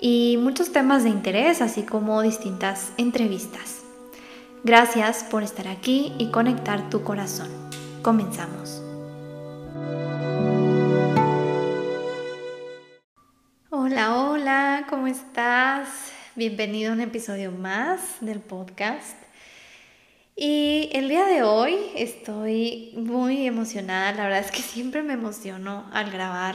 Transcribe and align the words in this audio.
y 0.00 0.36
muchos 0.38 0.72
temas 0.72 1.04
de 1.04 1.10
interés, 1.10 1.60
así 1.60 1.82
como 1.82 2.22
distintas 2.22 2.92
entrevistas. 2.96 3.82
Gracias 4.64 5.24
por 5.24 5.42
estar 5.42 5.68
aquí 5.68 6.12
y 6.18 6.30
conectar 6.30 6.90
tu 6.90 7.02
corazón. 7.02 7.48
Comenzamos. 8.02 8.82
Hola, 13.70 14.16
hola, 14.16 14.86
¿cómo 14.88 15.06
estás? 15.06 15.88
Bienvenido 16.36 16.92
a 16.92 16.94
un 16.94 17.00
episodio 17.00 17.50
más 17.50 18.18
del 18.20 18.40
podcast. 18.40 19.16
Y 20.36 20.90
el 20.92 21.08
día 21.08 21.24
de 21.24 21.42
hoy 21.42 21.74
estoy 21.96 22.92
muy 22.96 23.46
emocionada, 23.46 24.12
la 24.12 24.22
verdad 24.24 24.38
es 24.38 24.52
que 24.52 24.62
siempre 24.62 25.02
me 25.02 25.14
emociono 25.14 25.86
al 25.92 26.12
grabar 26.12 26.54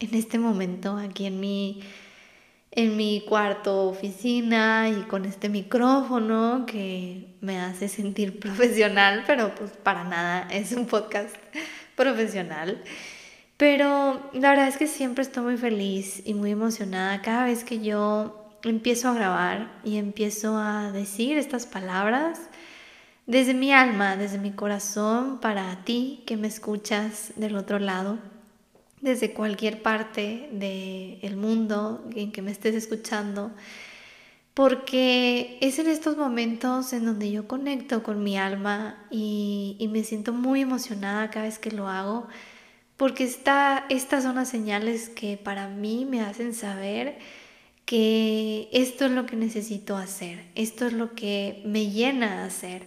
en 0.00 0.14
este 0.14 0.40
momento 0.40 0.96
aquí 0.96 1.26
en 1.26 1.38
mi, 1.38 1.82
en 2.74 2.96
mi 2.96 3.20
cuarto 3.28 3.88
oficina 3.88 4.88
y 4.88 5.02
con 5.02 5.26
este 5.26 5.50
micrófono 5.50 6.64
que 6.66 7.36
me 7.40 7.60
hace 7.60 7.88
sentir 7.88 8.40
profesional, 8.40 9.24
pero 9.26 9.54
pues 9.54 9.70
para 9.72 10.04
nada 10.04 10.48
es 10.50 10.72
un 10.72 10.86
podcast 10.86 11.36
profesional. 11.96 12.82
Pero 13.58 14.30
la 14.32 14.50
verdad 14.50 14.68
es 14.68 14.78
que 14.78 14.86
siempre 14.86 15.22
estoy 15.22 15.44
muy 15.44 15.56
feliz 15.56 16.22
y 16.24 16.34
muy 16.34 16.50
emocionada 16.50 17.22
cada 17.22 17.44
vez 17.44 17.62
que 17.62 17.80
yo 17.80 18.50
empiezo 18.64 19.08
a 19.08 19.14
grabar 19.14 19.70
y 19.84 19.98
empiezo 19.98 20.56
a 20.56 20.90
decir 20.90 21.36
estas 21.36 21.66
palabras 21.66 22.40
desde 23.26 23.54
mi 23.54 23.72
alma, 23.72 24.16
desde 24.16 24.38
mi 24.38 24.50
corazón, 24.50 25.38
para 25.40 25.84
ti 25.84 26.24
que 26.26 26.36
me 26.36 26.48
escuchas 26.48 27.32
del 27.36 27.56
otro 27.56 27.78
lado, 27.78 28.18
desde 29.02 29.32
cualquier 29.32 29.82
parte 29.82 30.48
del 30.52 31.36
mundo 31.36 32.08
en 32.14 32.32
que 32.32 32.40
me 32.40 32.52
estés 32.52 32.74
escuchando, 32.74 33.50
porque 34.54 35.58
es 35.60 35.78
en 35.78 35.88
estos 35.88 36.16
momentos 36.16 36.92
en 36.92 37.04
donde 37.04 37.30
yo 37.30 37.48
conecto 37.48 38.02
con 38.02 38.22
mi 38.22 38.38
alma 38.38 39.04
y, 39.10 39.88
me 39.90 40.04
siento 40.04 40.32
muy 40.32 40.62
emocionada 40.62 41.30
cada 41.30 41.46
vez 41.46 41.58
que 41.58 41.72
lo 41.72 41.88
hago, 41.88 42.28
porque 42.96 43.24
está, 43.24 43.86
estas 43.88 44.22
son 44.22 44.36
las 44.36 44.48
señales 44.48 45.08
que 45.08 45.36
para 45.36 45.68
mí 45.68 46.06
me 46.08 46.20
hacen 46.20 46.54
saber 46.54 47.18
que 47.84 48.68
esto 48.72 49.06
es 49.06 49.10
lo 49.10 49.26
que 49.26 49.34
necesito 49.34 49.96
hacer, 49.96 50.44
esto 50.54 50.86
es 50.86 50.92
lo 50.92 51.14
que 51.14 51.60
me 51.66 51.90
llena 51.90 52.42
a 52.42 52.46
hacer. 52.46 52.86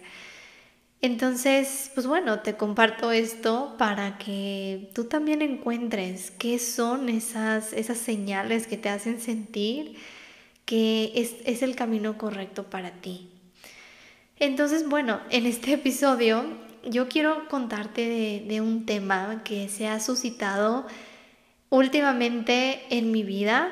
Entonces, 1.02 1.90
pues 1.94 2.06
bueno, 2.06 2.40
te 2.40 2.56
comparto 2.56 3.12
esto 3.12 3.74
para 3.78 4.18
que 4.18 4.90
tú 4.94 5.04
también 5.04 5.42
encuentres 5.42 6.30
qué 6.30 6.58
son 6.58 7.08
esas, 7.08 7.72
esas 7.72 7.98
señales 7.98 8.66
que 8.66 8.76
te 8.76 8.88
hacen 8.88 9.20
sentir 9.20 9.96
que 10.64 11.12
es, 11.14 11.62
el 11.62 11.76
camino 11.76 12.18
correcto 12.18 12.64
para 12.64 12.90
ti. 12.90 13.30
Entonces, 14.38 14.88
bueno, 14.88 15.20
en 15.30 15.46
este 15.46 15.74
episodio 15.74 16.44
yo 16.84 17.08
quiero 17.08 17.48
contarte 17.48 18.02
de, 18.08 18.44
de 18.46 18.60
un 18.60 18.84
tema 18.84 19.42
que 19.44 19.68
se 19.68 19.86
ha 19.86 20.00
suscitado 20.00 20.86
últimamente 21.70 22.82
en 22.90 23.12
mi 23.12 23.22
vida 23.22 23.70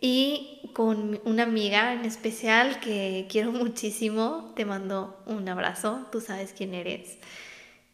y 0.00 0.63
con 0.74 1.20
una 1.24 1.44
amiga 1.44 1.94
en 1.94 2.04
especial 2.04 2.80
que 2.80 3.26
quiero 3.30 3.52
muchísimo. 3.52 4.52
Te 4.54 4.66
mando 4.66 5.22
un 5.24 5.48
abrazo, 5.48 6.06
tú 6.12 6.20
sabes 6.20 6.52
quién 6.54 6.74
eres. 6.74 7.16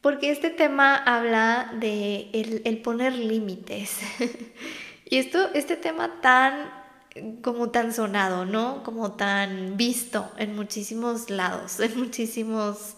Porque 0.00 0.30
este 0.30 0.50
tema 0.50 0.96
habla 0.96 1.72
de 1.78 2.30
el, 2.64 2.78
poner 2.78 3.12
límites. 3.12 3.98
y 5.04 5.18
esto, 5.18 5.50
este 5.54 5.76
tema 5.76 6.20
tan 6.20 6.72
como 7.42 7.70
tan 7.70 7.92
sonado, 7.92 8.46
¿no? 8.46 8.82
Como 8.82 9.12
tan 9.12 9.76
visto 9.76 10.30
en 10.38 10.56
muchísimos 10.56 11.28
lados, 11.28 11.80
en 11.80 11.98
muchísimos 11.98 12.96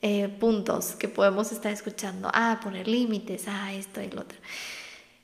eh, 0.00 0.28
puntos 0.28 0.94
que 0.94 1.08
podemos 1.08 1.52
estar 1.52 1.72
escuchando. 1.72 2.30
Ah, 2.32 2.60
poner 2.62 2.88
límites, 2.88 3.44
ah, 3.46 3.74
esto 3.74 4.00
y 4.00 4.10
lo 4.10 4.22
otro. 4.22 4.38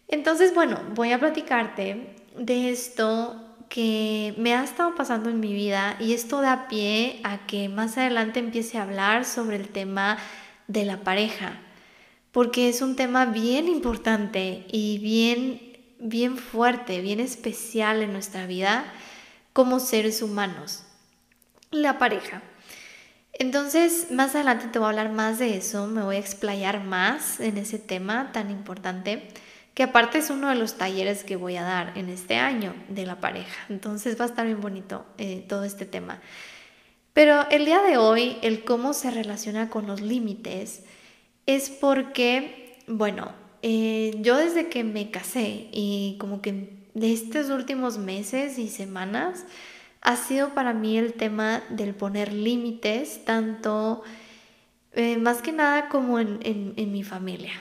Entonces, 0.09 0.54
bueno, 0.54 0.81
voy 0.94 1.12
a 1.12 1.19
platicarte 1.19 2.15
de 2.36 2.71
esto 2.71 3.44
que 3.74 4.36
me 4.38 4.54
ha 4.54 4.62
estado 4.62 4.94
pasando 4.94 5.30
en 5.30 5.40
mi 5.40 5.52
vida 5.52 5.96
y 5.98 6.12
esto 6.12 6.40
da 6.40 6.68
pie 6.68 7.18
a 7.24 7.44
que 7.44 7.68
más 7.68 7.98
adelante 7.98 8.38
empiece 8.38 8.78
a 8.78 8.84
hablar 8.84 9.24
sobre 9.24 9.56
el 9.56 9.66
tema 9.66 10.16
de 10.68 10.84
la 10.84 10.98
pareja, 10.98 11.58
porque 12.30 12.68
es 12.68 12.82
un 12.82 12.94
tema 12.94 13.24
bien 13.24 13.66
importante 13.66 14.64
y 14.70 14.98
bien 14.98 15.72
bien 15.98 16.36
fuerte, 16.36 17.00
bien 17.00 17.18
especial 17.18 18.00
en 18.00 18.12
nuestra 18.12 18.46
vida 18.46 18.84
como 19.52 19.80
seres 19.80 20.22
humanos. 20.22 20.84
La 21.72 21.98
pareja. 21.98 22.42
Entonces, 23.32 24.12
más 24.12 24.36
adelante 24.36 24.68
te 24.68 24.78
voy 24.78 24.86
a 24.86 24.91
hablar 24.91 25.10
más 25.10 25.41
de 25.41 25.56
eso, 25.56 25.88
me 25.88 26.04
voy 26.04 26.14
a 26.14 26.20
explayar 26.20 26.84
más 26.84 27.41
en 27.41 27.58
ese 27.58 27.80
tema 27.80 28.30
tan 28.30 28.52
importante 28.52 29.30
que 29.74 29.82
aparte 29.82 30.18
es 30.18 30.30
uno 30.30 30.48
de 30.48 30.54
los 30.54 30.78
talleres 30.78 31.24
que 31.24 31.36
voy 31.36 31.56
a 31.56 31.62
dar 31.62 31.98
en 31.98 32.08
este 32.08 32.36
año 32.36 32.74
de 32.88 33.06
la 33.06 33.20
pareja. 33.20 33.66
Entonces 33.68 34.18
va 34.18 34.24
a 34.24 34.28
estar 34.28 34.46
bien 34.46 34.60
bonito 34.60 35.04
eh, 35.18 35.44
todo 35.48 35.64
este 35.64 35.84
tema. 35.84 36.20
Pero 37.12 37.48
el 37.50 37.64
día 37.64 37.82
de 37.82 37.96
hoy, 37.96 38.38
el 38.42 38.64
cómo 38.64 38.92
se 38.92 39.10
relaciona 39.10 39.70
con 39.70 39.86
los 39.86 40.00
límites 40.00 40.84
es 41.46 41.70
porque, 41.70 42.82
bueno, 42.86 43.32
eh, 43.62 44.14
yo 44.20 44.36
desde 44.36 44.68
que 44.68 44.84
me 44.84 45.10
casé 45.10 45.68
y 45.72 46.16
como 46.20 46.41
que 46.41 46.84
de 46.94 47.12
estos 47.12 47.50
últimos 47.50 47.98
meses 47.98 48.58
y 48.58 48.68
semanas, 48.68 49.44
ha 50.00 50.16
sido 50.16 50.50
para 50.50 50.72
mí 50.72 50.98
el 50.98 51.14
tema 51.14 51.62
del 51.70 51.94
poner 51.94 52.32
límites, 52.32 53.24
tanto 53.24 54.02
eh, 54.92 55.16
más 55.16 55.42
que 55.42 55.50
nada 55.50 55.88
como 55.88 56.20
en, 56.20 56.38
en 56.44 56.92
mi 56.92 57.02
familia. 57.02 57.52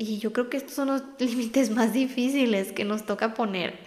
Y 0.00 0.16
yo 0.16 0.32
creo 0.32 0.48
que 0.48 0.56
estos 0.56 0.72
son 0.72 0.88
los 0.88 1.02
límites 1.18 1.68
más 1.68 1.92
difíciles 1.92 2.72
que 2.72 2.86
nos 2.86 3.04
toca 3.04 3.34
poner 3.34 3.78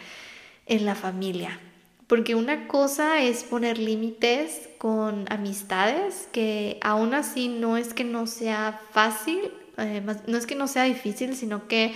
en 0.67 0.85
la 0.85 0.93
familia. 0.93 1.59
Porque 2.05 2.35
una 2.35 2.67
cosa 2.67 3.23
es 3.23 3.43
poner 3.43 3.79
límites 3.79 4.69
con 4.77 5.25
amistades, 5.31 6.29
que 6.31 6.77
aún 6.83 7.15
así 7.15 7.47
no 7.47 7.77
es 7.77 7.95
que 7.95 8.03
no 8.03 8.27
sea 8.27 8.79
fácil, 8.91 9.51
eh, 9.77 10.03
no 10.27 10.37
es 10.37 10.45
que 10.45 10.53
no 10.53 10.67
sea 10.67 10.83
difícil, 10.83 11.35
sino 11.35 11.67
que 11.67 11.95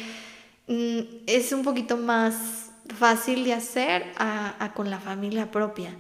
mm, 0.66 1.26
es 1.28 1.52
un 1.52 1.62
poquito 1.62 1.96
más 1.96 2.72
fácil 2.98 3.44
de 3.44 3.54
hacer 3.54 4.04
con 4.74 4.90
la 4.90 5.00
familia 5.00 5.52
propia. 5.52 5.96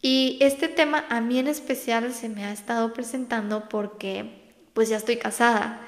Y 0.00 0.38
este 0.40 0.68
tema 0.68 1.04
a 1.10 1.20
mí 1.20 1.38
en 1.38 1.48
especial 1.48 2.14
se 2.14 2.30
me 2.30 2.46
ha 2.46 2.52
estado 2.52 2.94
presentando 2.94 3.68
porque 3.68 4.30
pues 4.72 4.88
ya 4.88 4.96
estoy 4.96 5.16
casada 5.16 5.84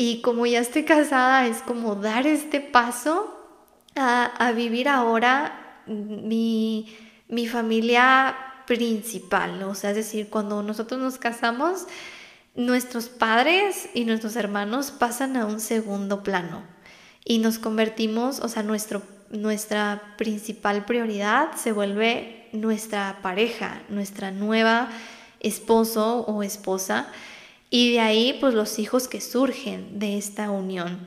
y 0.00 0.22
como 0.22 0.46
ya 0.46 0.60
estoy 0.60 0.84
casada, 0.84 1.46
es 1.46 1.58
como 1.58 1.94
dar 1.94 2.26
este 2.26 2.62
paso 2.62 3.36
a, 3.94 4.50
vivir 4.56 4.88
ahora 4.88 5.82
mi, 5.86 6.96
mi 7.28 7.46
familia 7.46 8.34
principal, 8.66 9.62
o 9.64 9.74
sea, 9.74 9.90
es 9.90 9.96
decir, 9.96 10.30
cuando 10.30 10.62
nosotros 10.62 10.98
nos 10.98 11.18
casamos, 11.18 11.84
nuestros 12.54 13.10
padres 13.10 13.90
y 13.92 14.06
nuestros 14.06 14.36
hermanos 14.36 14.90
pasan 14.90 15.36
a 15.36 15.44
un 15.44 15.60
segundo 15.60 16.22
plano 16.22 16.62
y 17.22 17.36
nos 17.36 17.58
convertimos, 17.58 18.40
o 18.40 18.48
sea, 18.48 18.62
nuestro, 18.62 19.02
nuestra 19.28 20.14
principal 20.16 20.86
prioridad 20.86 21.54
se 21.56 21.72
vuelve 21.72 22.48
nuestra 22.52 23.18
pareja, 23.20 23.82
nuestra 23.90 24.30
nueva 24.30 24.88
esposo 25.40 26.20
o 26.20 26.42
esposa 26.42 27.12
y 27.70 27.92
de 27.92 28.00
ahí, 28.00 28.36
pues 28.40 28.52
los 28.52 28.80
hijos 28.80 29.06
que 29.06 29.20
surgen 29.20 30.00
de 30.00 30.18
esta 30.18 30.50
unión. 30.50 31.06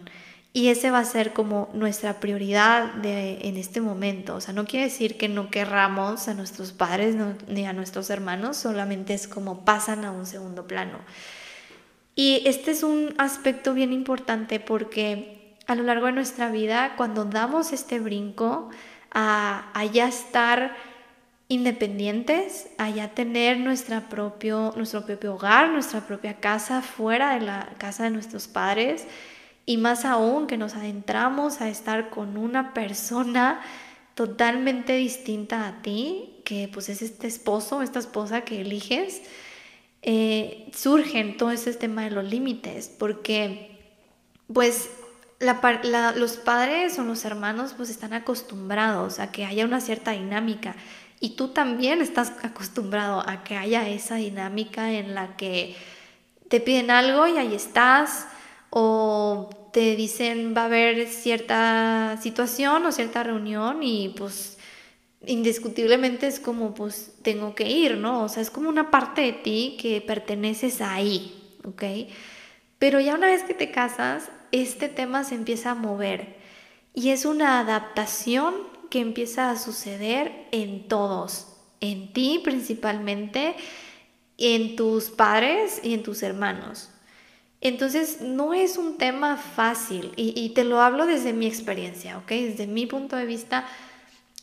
Y 0.54 0.70
ese 0.70 0.92
va 0.92 1.00
a 1.00 1.06
ser 1.06 1.34
como 1.34 1.70
nuestra 1.74 2.20
prioridad 2.20 2.94
de, 2.94 3.40
en 3.42 3.58
este 3.58 3.82
momento. 3.82 4.36
O 4.36 4.42
sea, 4.42 4.54
no 4.54 4.66
quiere 4.66 4.86
decir 4.86 5.18
que 5.18 5.28
no 5.28 5.50
querramos 5.50 6.28
a 6.28 6.36
nuestros 6.36 6.72
padres 6.72 7.18
ni 7.48 7.66
a 7.66 7.74
nuestros 7.74 8.10
hermanos, 8.10 8.56
solamente 8.56 9.14
es 9.14 9.28
como 9.28 9.66
pasan 9.66 10.06
a 10.06 10.12
un 10.12 10.26
segundo 10.26 10.66
plano. 10.68 11.00
Y 12.16 12.44
este 12.46 12.72
es 12.72 12.84
un 12.84 13.14
aspecto 13.18 13.74
bien 13.74 13.92
importante 13.92 14.60
porque 14.60 15.58
a 15.66 15.76
lo 15.76 15.84
largo 15.84 16.06
de 16.06 16.12
nuestra 16.12 16.50
vida, 16.50 16.94
cuando 16.96 17.26
damos 17.26 17.74
este 17.74 18.00
brinco 18.00 18.70
a, 19.12 19.72
a 19.74 19.86
ya 19.86 20.08
estar 20.08 20.76
independientes, 21.54 22.68
a 22.78 23.08
tener 23.10 23.60
nuestra 23.60 24.10
propio, 24.10 24.74
nuestro 24.76 25.06
propio 25.06 25.36
hogar, 25.36 25.70
nuestra 25.70 26.02
propia 26.02 26.40
casa 26.40 26.82
fuera 26.82 27.36
de 27.36 27.46
la 27.46 27.76
casa 27.78 28.04
de 28.04 28.10
nuestros 28.10 28.48
padres. 28.48 29.06
Y 29.66 29.78
más 29.78 30.04
aún 30.04 30.48
que 30.48 30.58
nos 30.58 30.76
adentramos 30.76 31.62
a 31.62 31.70
estar 31.70 32.10
con 32.10 32.38
una 32.38 32.74
persona 32.74 33.62
totalmente 34.16 34.96
distinta 34.96 35.68
a 35.68 35.82
ti, 35.82 36.42
que 36.44 36.70
pues 36.74 36.90
es 36.90 37.02
este 37.02 37.28
esposo, 37.28 37.82
esta 37.82 38.00
esposa 38.00 38.42
que 38.42 38.62
eliges, 38.62 39.22
eh, 40.02 40.70
surgen 40.74 41.38
todo 41.38 41.52
este 41.52 41.74
tema 41.74 42.04
de 42.04 42.12
los 42.12 42.26
límites, 42.26 42.90
porque 42.90 43.80
pues 44.52 44.90
los 45.40 46.38
padres 46.38 47.00
o 47.00 47.04
los 47.04 47.26
hermanos 47.26 47.74
pues 47.76 47.90
están 47.90 48.14
acostumbrados 48.14 49.20
a 49.20 49.32
que 49.32 49.46
haya 49.46 49.66
una 49.66 49.82
cierta 49.82 50.12
dinámica 50.12 50.76
y 51.24 51.38
tú 51.38 51.48
también 51.48 52.02
estás 52.02 52.34
acostumbrado 52.44 53.24
a 53.26 53.46
que 53.46 53.56
haya 53.56 53.88
esa 53.88 54.16
dinámica 54.16 54.92
en 54.92 55.16
la 55.16 55.38
que 55.38 55.74
te 56.50 56.60
piden 56.60 56.92
algo 56.92 57.26
y 57.28 57.38
ahí 57.38 57.56
estás 57.56 58.28
o 58.72 59.50
te 59.72 59.96
dicen 59.96 60.54
va 60.54 60.64
a 60.64 60.66
haber 60.66 61.08
cierta 61.08 62.20
situación 62.22 62.86
o 62.86 62.92
cierta 62.92 63.24
reunión 63.24 63.84
y 63.84 64.14
pues 64.18 64.58
indiscutiblemente 65.26 66.28
es 66.28 66.42
como 66.42 66.74
pues 66.74 67.14
tengo 67.22 67.56
que 67.56 67.70
ir, 67.70 67.96
¿no? 67.96 68.26
O 68.26 68.28
sea, 68.28 68.42
es 68.42 68.50
como 68.50 68.68
una 68.68 68.92
parte 68.92 69.22
de 69.22 69.32
ti 69.32 69.78
que 69.80 70.02
perteneces 70.02 70.82
ahí, 70.82 71.58
¿ok? 71.64 71.84
Pero 72.80 73.00
ya 73.00 73.16
una 73.16 73.28
vez 73.28 73.44
que 73.44 73.54
te 73.54 73.72
casas, 73.72 74.30
este 74.52 74.90
tema 74.90 75.24
se 75.24 75.36
empieza 75.36 75.72
a 75.72 75.76
mover 75.76 76.36
y 76.94 77.12
es 77.12 77.24
una 77.24 77.62
adaptación 77.62 78.73
que 78.94 79.00
empieza 79.00 79.50
a 79.50 79.58
suceder 79.58 80.46
en 80.52 80.88
todos, 80.88 81.48
en 81.80 82.14
ti 82.14 82.40
principalmente, 82.44 83.56
en 84.38 84.76
tus 84.76 85.06
padres 85.10 85.80
y 85.82 85.96
en 85.96 86.04
tus 86.04 86.22
hermanos. 86.22 86.92
Entonces, 87.60 88.22
no 88.22 88.54
es 88.54 88.78
un 88.78 89.00
tema 89.00 89.36
fácil 89.36 90.12
y, 90.16 90.48
te 90.50 90.64
lo 90.64 90.80
hablo 90.80 91.08
desde 91.08 91.34
mi 91.34 91.48
experiencia, 91.48 92.20
¿ok? 92.20 92.28
Desde 92.28 92.68
mi 92.68 92.86
punto 92.86 93.16
de 93.16 93.26
vista, 93.26 93.66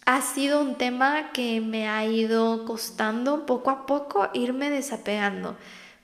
ha 0.05 0.20
sido 0.20 0.61
un 0.61 0.75
tema 0.75 1.31
que 1.31 1.61
me 1.61 1.88
ha 1.88 2.05
ido 2.05 2.64
costando 2.64 3.46
poco 3.46 3.70
a 3.70 3.87
poco 3.87 4.31
irme 4.35 4.69
desapegando, 4.69 5.56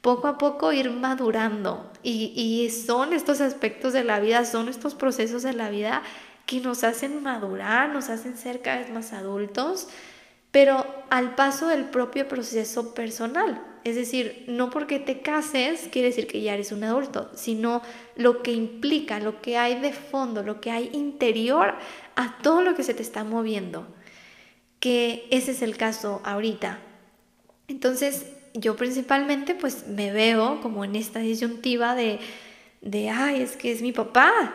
poco 0.02 0.28
a 0.28 0.38
poco 0.38 0.72
ir 0.72 0.92
madurando. 0.92 1.90
Y, 2.04 2.32
y 2.36 2.70
son 2.70 3.12
estos 3.12 3.40
aspectos 3.40 3.92
de 3.92 4.04
la 4.04 4.20
vida, 4.20 4.44
son 4.44 4.68
estos 4.68 4.94
procesos 4.94 5.42
de 5.42 5.52
la 5.52 5.68
vida 5.68 6.04
que 6.46 6.60
nos 6.60 6.84
hacen 6.84 7.22
madurar, 7.22 7.90
nos 7.90 8.08
hacen 8.08 8.36
ser 8.36 8.62
cada 8.62 8.78
vez 8.78 8.90
más 8.90 9.12
adultos, 9.12 9.88
pero 10.52 10.86
al 11.10 11.34
paso 11.34 11.68
del 11.68 11.84
propio 11.84 12.28
proceso 12.28 12.94
personal. 12.94 13.62
Es 13.84 13.94
decir, 13.94 14.44
no 14.48 14.70
porque 14.70 14.98
te 14.98 15.20
cases 15.20 15.88
quiere 15.92 16.08
decir 16.08 16.26
que 16.26 16.40
ya 16.40 16.54
eres 16.54 16.72
un 16.72 16.82
adulto, 16.82 17.30
sino 17.34 17.82
lo 18.16 18.42
que 18.42 18.52
implica, 18.52 19.20
lo 19.20 19.40
que 19.40 19.58
hay 19.58 19.80
de 19.80 19.92
fondo, 19.92 20.42
lo 20.42 20.60
que 20.60 20.70
hay 20.70 20.90
interior 20.92 21.74
a 22.14 22.38
todo 22.38 22.62
lo 22.62 22.74
que 22.74 22.82
se 22.82 22.94
te 22.94 23.02
está 23.02 23.22
moviendo. 23.22 23.86
Que 24.80 25.28
ese 25.30 25.50
es 25.52 25.62
el 25.62 25.76
caso 25.76 26.20
ahorita. 26.24 26.80
Entonces, 27.68 28.26
yo 28.54 28.76
principalmente 28.76 29.54
pues 29.54 29.86
me 29.86 30.10
veo 30.10 30.60
como 30.62 30.84
en 30.84 30.96
esta 30.96 31.20
disyuntiva 31.20 31.94
de, 31.94 32.18
de 32.80 33.10
ay, 33.10 33.42
es 33.42 33.56
que 33.56 33.72
es 33.72 33.82
mi 33.82 33.92
papá. 33.92 34.54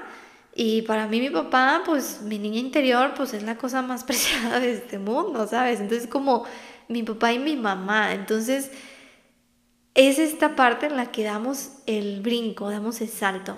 Y 0.54 0.82
para 0.84 1.08
mí 1.08 1.20
mi 1.22 1.30
papá, 1.30 1.82
pues 1.86 2.22
mi 2.22 2.38
niña 2.38 2.60
interior, 2.60 3.14
pues 3.16 3.34
es 3.34 3.44
la 3.44 3.58
cosa 3.58 3.82
más 3.82 4.04
preciada 4.06 4.60
de 4.60 4.74
este 4.74 5.00
mundo, 5.00 5.48
¿sabes? 5.48 5.80
Entonces 5.80 6.08
como 6.08 6.46
mi 6.88 7.04
papá 7.04 7.32
y 7.34 7.40
mi 7.40 7.56
mamá. 7.56 8.14
Entonces 8.14 8.72
es 9.94 10.20
esta 10.20 10.56
parte 10.56 10.86
en 10.86 10.98
la 10.98 11.12
que 11.12 11.24
damos 11.24 11.72
el 11.86 12.22
brinco, 12.22 12.70
damos 12.70 13.02
el 13.02 13.10
salto. 13.10 13.58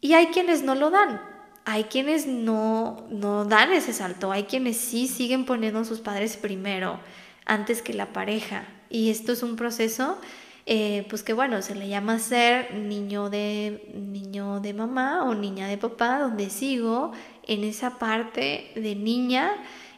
Y 0.00 0.14
hay 0.14 0.26
quienes 0.26 0.62
no 0.62 0.74
lo 0.74 0.90
dan, 0.90 1.20
hay 1.64 1.84
quienes 1.84 2.26
no, 2.26 3.06
no 3.10 3.44
dan 3.44 3.72
ese 3.72 3.92
salto, 3.92 4.30
hay 4.30 4.44
quienes 4.44 4.76
sí 4.76 5.08
siguen 5.08 5.44
poniendo 5.44 5.80
a 5.80 5.84
sus 5.84 6.00
padres 6.00 6.36
primero, 6.36 7.00
antes 7.44 7.82
que 7.82 7.92
la 7.92 8.12
pareja. 8.12 8.66
Y 8.88 9.10
esto 9.10 9.32
es 9.32 9.42
un 9.42 9.56
proceso, 9.56 10.18
eh, 10.66 11.06
pues 11.08 11.22
que 11.22 11.32
bueno, 11.32 11.62
se 11.62 11.76
le 11.76 11.88
llama 11.88 12.18
ser 12.18 12.74
niño 12.74 13.30
de, 13.30 13.92
niño 13.94 14.58
de 14.60 14.74
mamá 14.74 15.24
o 15.24 15.34
niña 15.34 15.68
de 15.68 15.78
papá, 15.78 16.18
donde 16.18 16.50
sigo 16.50 17.12
en 17.46 17.62
esa 17.62 17.98
parte 17.98 18.72
de 18.74 18.96
niña 18.96 19.52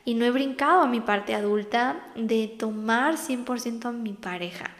y 0.04 0.14
no 0.14 0.26
he 0.26 0.30
brincado 0.30 0.82
a 0.82 0.86
mi 0.86 1.00
parte 1.00 1.34
adulta 1.34 2.06
de 2.14 2.48
tomar 2.48 3.16
100% 3.16 3.86
a 3.86 3.92
mi 3.92 4.12
pareja. 4.12 4.70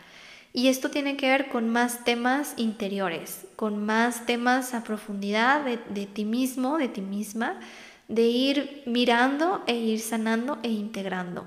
Y 0.52 0.69
esto 0.69 0.90
tiene 0.90 1.17
que 1.17 1.29
ver 1.29 1.49
con 1.49 1.70
más 1.70 2.05
temas 2.05 2.55
interiores, 2.56 3.46
con 3.56 3.85
más 3.85 4.26
temas 4.26 4.75
a 4.75 4.85
profundidad 4.85 5.64
de, 5.64 6.06
ti 6.06 6.25
mismo, 6.25 6.79
de 6.79 6.88
ti 6.88 7.00
misma, 7.00 7.61
de 8.08 8.23
ir 8.23 8.82
mirando 8.87 9.62
e 9.67 9.75
ir 9.75 10.00
sanando 10.00 10.58
e 10.62 10.70
integrando. 10.70 11.46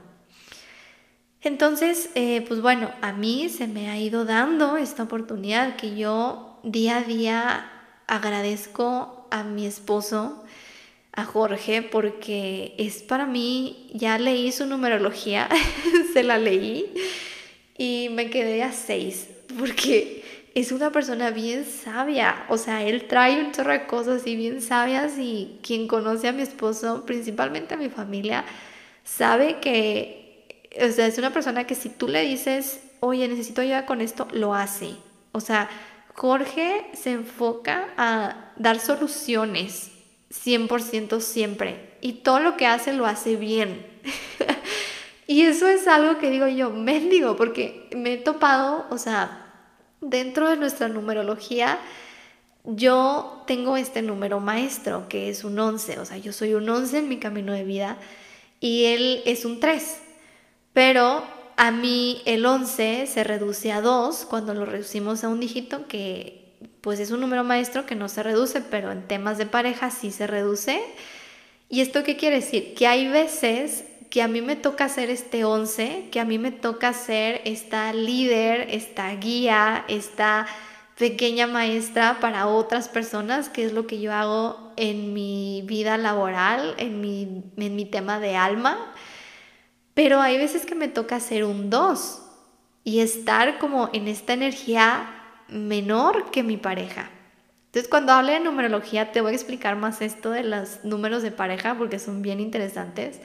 Entonces, 1.44 2.10
eh, 2.16 2.46
pues 2.48 2.62
bueno, 2.62 2.92
a 3.02 3.14
mí 3.14 3.50
se 3.50 3.68
me 3.68 3.90
ha 3.90 3.98
ido 4.00 4.26
dando 4.26 4.78
esta 4.78 5.04
oportunidad 5.04 5.76
que 5.76 5.96
yo 5.96 6.60
día 6.64 6.98
a 6.98 7.04
día 7.04 7.72
agradezco 8.08 9.28
a 9.32 9.44
mi 9.44 9.66
esposo, 9.66 10.44
a 11.14 11.26
Jorge, 11.26 11.82
porque 11.82 12.76
es 12.78 13.02
para 13.02 13.26
mí, 13.26 13.90
ya 13.94 14.18
leí 14.20 14.52
su 14.52 14.66
numerología, 14.66 15.50
se 16.14 16.24
la 16.24 16.38
leí 16.38 16.94
y 17.78 18.10
me 18.12 18.30
quedé 18.30 18.64
a 18.64 18.72
seis 18.72 19.28
porque 19.58 20.24
es 20.54 20.72
una 20.72 20.92
persona 20.92 21.32
bien 21.32 21.66
sabia, 21.66 22.46
o 22.50 22.58
sea, 22.58 22.84
él 22.84 23.08
trae 23.08 23.44
un 23.44 23.52
chorro 23.52 23.72
de 23.72 23.86
cosas 23.86 24.28
y 24.28 24.36
bien 24.36 24.62
sabias 24.62 25.18
y 25.18 25.60
quien 25.62 25.88
conoce 25.88 26.28
a 26.28 26.34
mi 26.34 26.42
esposo, 26.42 27.06
principalmente 27.06 27.74
a 27.74 27.78
mi 27.78 27.90
familia, 27.90 28.44
sabe 29.04 29.60
que, 29.60 30.21
o 30.80 30.92
sea, 30.92 31.08
es 31.08 31.18
una 31.18 31.34
persona 31.34 31.66
que 31.66 31.76
si 31.76 31.90
tú 31.90 32.08
le 32.08 32.22
dices, 32.22 32.82
oye, 33.00 33.28
necesito 33.28 33.62
ayuda 33.62 33.86
con 33.86 34.02
esto, 34.02 34.28
lo 34.32 34.54
hace. 34.54 34.96
O 35.32 35.40
sea, 35.40 35.70
Jorge 36.16 36.90
se 36.94 37.12
enfoca 37.12 37.90
a 37.98 38.54
dar 38.58 38.80
soluciones 38.80 39.92
100% 40.32 41.20
siempre 41.20 41.98
y 42.02 42.14
todo 42.14 42.40
lo 42.40 42.58
que 42.58 42.68
hace 42.68 42.94
lo 42.94 43.06
hace 43.06 43.36
bien. 43.36 43.86
Y 45.32 45.44
eso 45.44 45.66
es 45.70 45.88
algo 45.88 46.20
que 46.20 46.30
digo 46.30 46.46
yo, 46.50 46.72
mendigo, 46.72 47.38
porque 47.38 47.88
me 47.96 48.16
he 48.16 48.18
topado, 48.18 48.86
o 48.90 48.98
sea, 48.98 49.54
dentro 50.02 50.50
de 50.50 50.58
nuestra 50.58 50.90
numerología, 50.90 51.80
yo 52.66 53.42
tengo 53.48 53.78
este 53.78 54.02
número 54.02 54.42
maestro, 54.42 55.08
que 55.08 55.30
es 55.30 55.46
un 55.46 55.58
11, 55.58 56.00
o 56.00 56.06
sea, 56.06 56.18
yo 56.18 56.34
soy 56.34 56.54
un 56.54 56.68
11 56.68 56.98
en 56.98 57.08
mi 57.08 57.18
camino 57.18 57.54
de 57.54 57.64
vida 57.64 57.98
y 58.60 58.88
él 58.88 59.24
es 59.26 59.46
un 59.46 59.62
3. 59.62 60.02
Pero 60.74 61.24
a 61.58 61.72
mí 61.72 62.22
el 62.26 62.46
11 62.46 63.08
se 63.08 63.24
reduce 63.24 63.72
a 63.72 63.82
2 63.82 64.26
cuando 64.26 64.54
lo 64.54 64.66
reducimos 64.66 65.24
a 65.24 65.30
un 65.30 65.40
dígito 65.40 65.88
que 65.88 66.42
pues 66.82 67.00
es 67.00 67.12
un 67.12 67.22
número 67.22 67.44
maestro 67.44 67.86
que 67.86 67.96
no 67.96 68.10
se 68.10 68.24
reduce, 68.24 68.62
pero 68.62 68.92
en 68.92 69.08
temas 69.08 69.38
de 69.38 69.46
pareja 69.46 69.92
sí 69.92 70.12
se 70.12 70.26
reduce. 70.28 70.82
¿Y 71.70 71.82
esto 71.82 72.04
qué 72.04 72.18
quiere 72.18 72.38
decir? 72.38 72.74
Que 72.74 72.88
hay 72.88 73.08
veces 73.08 73.86
que 74.10 74.22
a 74.22 74.28
mí 74.28 74.42
me 74.42 74.56
toca 74.56 74.90
ser 74.90 75.10
este 75.10 75.46
11, 75.46 76.10
que 76.12 76.20
a 76.20 76.26
mí 76.26 76.38
me 76.38 76.52
toca 76.52 76.92
ser 76.94 77.42
esta 77.46 77.94
líder, 77.94 78.68
esta 78.72 79.10
guía, 79.16 79.86
esta 79.88 80.48
pequeña 80.98 81.48
maestra 81.48 82.20
para 82.20 82.48
otras 82.48 82.90
personas, 82.90 83.48
que 83.50 83.64
es 83.64 83.74
lo 83.74 83.88
que 83.88 84.02
yo 84.02 84.14
hago 84.14 84.74
en 84.76 85.14
mi 85.14 85.64
vida 85.66 85.98
laboral, 85.98 86.76
en 86.78 87.00
mi, 87.00 87.44
en 87.58 87.76
mi 87.76 87.86
tema 87.86 88.20
de 88.20 88.36
alma. 88.36 88.94
Pero 90.04 90.20
hay 90.20 90.40
veces 90.40 90.66
que 90.66 90.74
me 90.74 90.88
toca 90.88 91.20
ser 91.20 91.44
un 91.44 91.70
2 91.70 92.24
y 92.84 93.02
estar 93.02 93.60
como 93.60 93.92
en 93.94 94.08
esta 94.08 94.34
energía 94.34 95.08
menor 95.48 96.32
que 96.32 96.42
mi 96.42 96.58
pareja. 96.58 97.12
Entonces, 97.68 97.88
cuando 97.88 98.12
hable 98.12 98.32
de 98.32 98.40
numerología, 98.40 99.12
te 99.12 99.22
voy 99.22 99.34
a 99.34 99.36
explicar 99.36 99.76
más 99.76 100.02
esto 100.02 100.32
de 100.32 100.44
los 100.44 100.84
números 100.84 101.22
de 101.22 101.30
pareja 101.30 101.76
porque 101.78 102.00
son 102.00 102.24
bien 102.24 102.40
interesantes. 102.40 103.20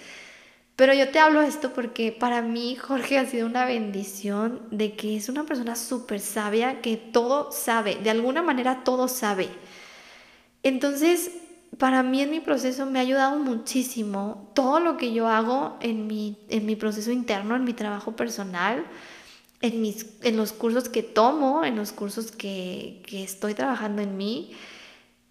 Pero 0.77 0.93
yo 0.93 1.09
te 1.09 1.19
hablo 1.19 1.41
esto 1.41 1.73
porque 1.73 2.13
para 2.13 2.43
mí 2.43 2.77
Jorge 2.77 3.17
ha 3.17 3.25
sido 3.25 3.47
una 3.47 3.65
bendición 3.65 4.61
de 4.71 4.97
que 4.97 5.17
es 5.17 5.31
una 5.31 5.45
persona 5.45 5.77
súper 5.77 6.21
sabia, 6.21 6.83
que 6.83 6.99
todo 6.99 7.53
sabe, 7.53 7.95
de 7.95 8.11
alguna 8.11 8.43
manera 8.43 8.85
todo 8.85 9.09
sabe. 9.09 9.49
Entonces, 10.63 11.31
para 11.79 12.03
mí 12.03 12.21
en 12.23 12.31
mi 12.31 12.41
proceso 12.41 12.87
me 12.87 12.99
ha 12.99 13.03
ayudado 13.03 13.39
muchísimo 13.39 14.51
todo 14.55 14.81
lo 14.81 14.97
que 14.97 15.13
yo 15.13 15.29
hago 15.29 15.77
en 15.81 16.07
mi, 16.07 16.39
en 16.49 16.67
mi 16.67 16.77
proceso 16.77 17.11
interno, 17.11 17.57
en 17.57 17.65
mi 17.65 17.73
trabajo 17.73 18.17
personal, 18.17 18.85
en, 19.61 19.81
mis, 19.81 20.07
en 20.23 20.37
los 20.37 20.53
cursos 20.53 20.89
que 20.89 21.03
tomo, 21.03 21.65
en 21.65 21.77
los 21.77 21.93
cursos 21.93 22.33
que, 22.33 23.03
que 23.07 23.23
estoy 23.23 23.55
trabajando 23.55 24.03
en 24.03 24.17
mí, 24.17 24.53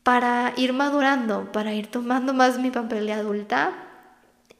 para 0.03 0.53
ir 0.55 0.73
madurando, 0.73 1.51
para 1.51 1.73
ir 1.73 1.87
tomando 1.87 2.33
más 2.33 2.59
mi 2.59 2.69
papel 2.69 3.07
de 3.07 3.13
adulta 3.13 3.73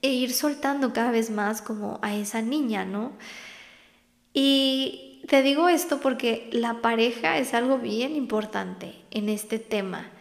e 0.02 0.10
ir 0.10 0.34
soltando 0.34 0.94
cada 0.94 1.12
vez 1.12 1.30
más 1.30 1.62
como 1.62 2.00
a 2.02 2.16
esa 2.16 2.42
niña, 2.42 2.86
¿no? 2.86 3.14
Y 4.34 5.22
te 5.28 5.42
digo 5.42 5.70
esto 5.70 6.00
porque 6.00 6.50
la 6.52 6.82
pareja 6.82 7.38
es 7.38 7.54
algo 7.54 7.78
bien 7.78 8.16
importante 8.16 8.96
en 9.12 9.30
este 9.30 9.60
tema, 9.60 10.12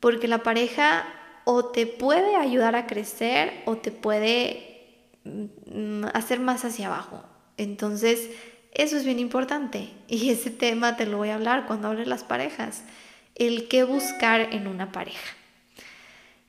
porque 0.00 0.28
la 0.28 0.42
pareja 0.42 1.06
o 1.44 1.66
te 1.66 1.86
puede 1.86 2.36
ayudar 2.36 2.74
a 2.74 2.86
crecer 2.86 3.62
o 3.66 3.76
te 3.76 3.90
puede 3.90 5.08
mm, 5.24 6.06
hacer 6.14 6.40
más 6.40 6.64
hacia 6.64 6.86
abajo. 6.86 7.22
Entonces, 7.56 8.30
eso 8.72 8.96
es 8.96 9.04
bien 9.04 9.18
importante 9.18 9.90
y 10.08 10.30
ese 10.30 10.50
tema 10.50 10.96
te 10.96 11.06
lo 11.06 11.18
voy 11.18 11.28
a 11.28 11.34
hablar 11.34 11.66
cuando 11.66 11.88
hable 11.88 12.06
las 12.06 12.24
parejas, 12.24 12.82
el 13.34 13.68
qué 13.68 13.84
buscar 13.84 14.40
en 14.52 14.66
una 14.66 14.92
pareja. 14.92 15.36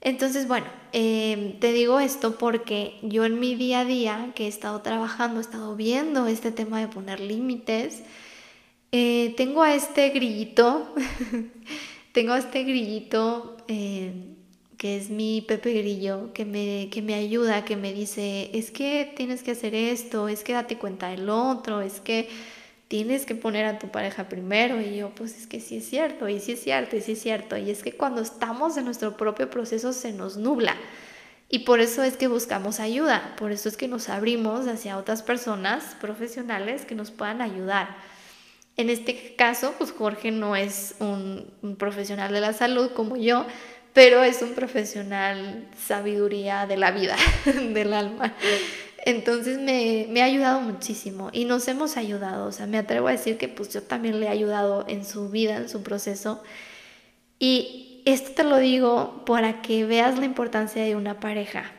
Entonces, 0.01 0.48
bueno, 0.48 0.65
em, 0.93 1.60
te 1.60 1.74
digo 1.74 2.00
esto 2.00 2.38
porque 2.38 2.98
yo 3.03 3.24
en 3.24 3.39
mi 3.39 3.53
día 3.53 3.81
a 3.81 3.86
día, 3.86 4.31
que 4.34 4.46
he 4.46 4.48
estado 4.48 4.81
trabajando, 4.81 5.39
he 5.39 5.43
estado 5.43 5.75
viendo 5.75 6.25
este 6.25 6.51
tema 6.51 6.79
de 6.79 6.88
poner 6.88 7.20
límites, 7.20 8.01
eh, 8.91 9.36
tengo 9.38 9.62
a 9.62 9.75
este 9.75 10.10
grillito, 10.10 10.93
tengo 12.12 12.36
este 12.36 12.63
grillito 12.63 13.58
em, 13.68 14.36
que 14.77 14.98
es 14.98 15.10
mi 15.12 15.41
Pepe 15.41 15.74
Grillo, 15.74 16.34
que 16.34 16.44
me, 16.44 16.89
que 16.91 17.03
me 17.03 17.13
ayuda, 17.13 17.65
que 17.65 17.77
me 17.77 17.94
dice, 17.94 18.50
es 18.53 18.72
que 18.72 19.13
tienes 19.15 19.44
que 19.44 19.51
hacer 19.51 19.75
esto, 19.75 20.27
es 20.27 20.44
que 20.44 20.53
date 20.53 20.77
cuenta 20.77 21.10
del 21.10 21.30
otro, 21.30 21.82
es 21.82 22.00
que 22.00 22.30
tienes 22.88 23.25
que 23.27 23.36
poner 23.36 23.65
a 23.65 23.77
tu 23.77 23.89
pareja 23.89 24.27
primero. 24.27 24.82
Y 24.82 24.98
yo, 24.98 25.12
pues 25.12 25.38
es 25.38 25.46
que 25.46 25.60
sí 25.60 25.77
es 25.77 25.88
cierto, 25.88 26.27
y 26.27 26.39
sí 26.39 26.53
es 26.53 26.63
cierto, 26.63 26.96
y 26.96 27.01
sí 27.01 27.12
es 27.12 27.22
cierto. 27.22 27.58
Y 27.58 27.70
es 27.70 27.84
que 27.84 27.94
cuando 27.94 28.22
estamos 28.22 28.75
en 28.75 28.86
nuestro 28.86 29.15
propio 29.15 29.50
proceso 29.51 29.94
se 29.94 30.13
nos 30.13 30.36
nubla. 30.36 30.75
Y 31.48 31.60
por 31.60 31.80
eso 31.80 32.01
es 32.01 32.18
que 32.18 32.27
buscamos 32.27 32.80
ayuda, 32.80 33.36
por 33.38 33.51
eso 33.51 33.70
es 33.70 33.77
que 33.77 33.88
nos 33.88 34.10
abrimos 34.10 34.68
hacia 34.68 34.98
otras 34.98 35.22
personas 35.22 35.96
profesionales 36.01 36.86
que 36.86 36.96
nos 36.96 37.12
puedan 37.12 37.41
ayudar. 37.41 37.96
En 38.78 38.90
este 38.90 39.36
caso, 39.36 39.74
pues 39.78 39.92
Jorge 39.92 40.32
no 40.32 40.56
es 40.56 40.96
un, 41.00 41.51
profesional 41.78 42.32
de 42.32 42.42
la 42.42 42.54
salud 42.54 42.92
como 42.92 43.18
yo, 43.18 43.46
pero 43.94 44.24
es 44.24 44.42
un 44.42 44.54
profesional 44.54 45.68
sabiduría 45.78 46.66
de 46.66 46.78
la 46.78 46.92
vida, 46.92 47.16
del 47.46 47.94
alma. 47.94 48.34
Entonces 49.06 49.58
me, 49.58 50.08
me, 50.10 50.22
ha 50.22 50.25
ayudado 50.25 50.62
muchísimo 50.62 51.30
y 51.34 51.46
nos 51.46 51.68
hemos 51.68 51.98
ayudado, 51.98 52.48
o 52.48 52.51
sea, 52.51 52.68
me 52.68 52.78
atrevo 52.78 53.08
a 53.08 53.12
decir 53.12 53.38
que 53.38 53.48
pues 53.48 53.74
yo 53.74 53.82
también 53.82 54.20
le 54.20 54.28
he 54.28 54.30
ayudado 54.30 54.86
en 54.88 55.06
su 55.06 55.30
vida, 55.30 55.58
en 55.58 55.70
su 55.70 55.84
proceso. 55.84 56.44
Y 57.40 58.04
esto 58.06 58.32
te 58.32 58.44
lo 58.44 58.58
digo 58.58 59.24
para 59.25 59.62
que 59.62 59.86
veas 59.86 60.18
la 60.18 60.25
importancia 60.25 60.84
de 60.84 60.96
una 60.96 61.20
pareja 61.20 61.72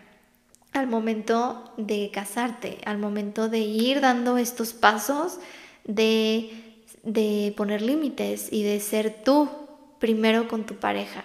al 0.73 0.87
momento 0.87 1.73
de 1.77 2.11
casarte, 2.13 2.79
al 2.85 2.99
momento 2.99 3.49
de 3.49 3.59
ir 3.59 4.01
dando 4.01 4.39
estos 4.39 4.73
pasos 4.73 5.39
de, 5.85 6.62
de 7.03 7.53
poner 7.57 7.83
límites 7.83 8.53
y 8.53 8.63
de 8.63 8.81
ser 8.81 9.23
tú 9.25 9.49
primero 9.99 10.49
con 10.49 10.65
tu 10.65 10.77
pareja. 10.77 11.25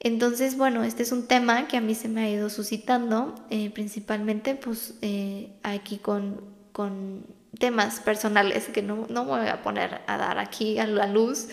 Entonces, 0.00 0.56
bueno, 0.56 0.82
este 0.82 1.02
es 1.02 1.12
un 1.12 1.26
tema 1.26 1.68
que 1.68 1.76
a 1.76 1.82
mí 1.82 1.94
se 1.94 2.08
me 2.08 2.22
ha 2.22 2.30
ido 2.30 2.48
suscitando, 2.48 3.34
eh, 3.50 3.70
principalmente 3.70 4.54
pues 4.54 4.94
eh, 5.02 5.52
aquí 5.62 5.98
con, 5.98 6.40
con, 6.72 7.38
temas 7.58 8.00
personales 8.00 8.68
que 8.68 8.80
no, 8.80 9.06
no 9.10 9.26
voy 9.26 9.46
a 9.48 9.60
poner 9.60 10.00
a 10.06 10.16
dar 10.16 10.38
aquí 10.38 10.78
a 10.78 10.86
la 10.86 11.06
luz, 11.06 11.48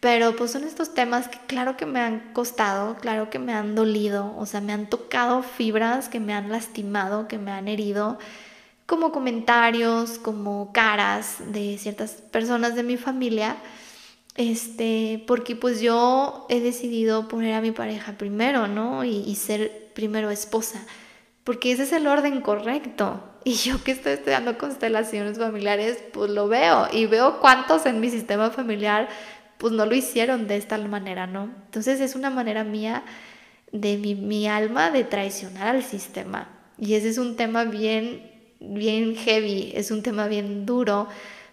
pero 0.00 0.36
pues 0.36 0.50
son 0.50 0.64
estos 0.64 0.92
temas 0.92 1.28
que 1.28 1.38
claro 1.46 1.76
que 1.76 1.86
me 1.86 2.00
han 2.00 2.32
costado, 2.34 2.96
claro 2.96 3.30
que 3.30 3.38
me 3.38 3.54
han 3.54 3.74
dolido, 3.74 4.36
o 4.36 4.44
sea, 4.44 4.60
me 4.60 4.72
han 4.72 4.90
tocado 4.90 5.42
fibras 5.42 6.08
que 6.08 6.20
me 6.20 6.34
han 6.34 6.50
lastimado, 6.50 7.28
que 7.28 7.38
me 7.38 7.50
han 7.52 7.66
herido, 7.66 8.18
como 8.88 9.12
comentarios, 9.12 10.18
como 10.18 10.72
caras 10.72 11.36
de 11.52 11.78
ciertas 11.78 12.14
personas 12.32 12.74
de 12.74 12.82
mi 12.82 12.96
familia 12.96 13.58
este, 14.38 15.24
porque 15.26 15.56
pues 15.56 15.80
yo 15.80 16.46
he 16.48 16.60
decidido 16.60 17.26
poner 17.26 17.54
a 17.54 17.60
mi 17.60 17.72
pareja 17.72 18.12
primero, 18.12 18.68
¿no? 18.68 19.04
Y, 19.04 19.34
ser 19.34 19.90
primero 19.94 20.30
esposa, 20.30 20.80
porque 21.42 21.72
ese 21.72 21.82
es 21.82 21.92
el 21.92 22.06
orden 22.06 22.40
correcto. 22.40 23.22
Y 23.44 23.54
yo 23.54 23.82
que 23.82 23.92
estoy 23.92 24.12
estudiando 24.12 24.58
constelaciones 24.58 25.38
familiares, 25.38 25.98
pues 26.12 26.30
lo 26.30 26.48
veo 26.48 26.86
y 26.92 27.06
veo 27.06 27.40
cuántos 27.40 27.86
en 27.86 27.98
mi 27.98 28.10
sistema 28.10 28.50
familiar 28.50 29.08
pues 29.56 29.72
no 29.72 29.86
lo 29.86 29.94
hicieron 29.94 30.46
de 30.46 30.56
esta 30.56 30.76
manera, 30.76 31.26
¿no? 31.26 31.44
Entonces 31.64 32.00
es 32.00 32.14
una 32.14 32.30
manera 32.30 32.62
mía 32.62 33.04
de 33.72 33.96
mi, 33.96 34.14
mi 34.14 34.48
alma 34.48 34.90
de 34.90 35.04
traicionar 35.04 35.68
al 35.68 35.82
sistema. 35.82 36.48
Y 36.76 36.94
ese 36.94 37.08
es 37.08 37.16
un 37.16 37.36
tema 37.36 37.64
bien, 37.64 38.37
bien 38.60 39.16
heavy, 39.16 39.72
es 39.74 39.90
un 39.90 40.02
tema 40.02 40.28
bien 40.28 40.66
duro, 40.66 41.08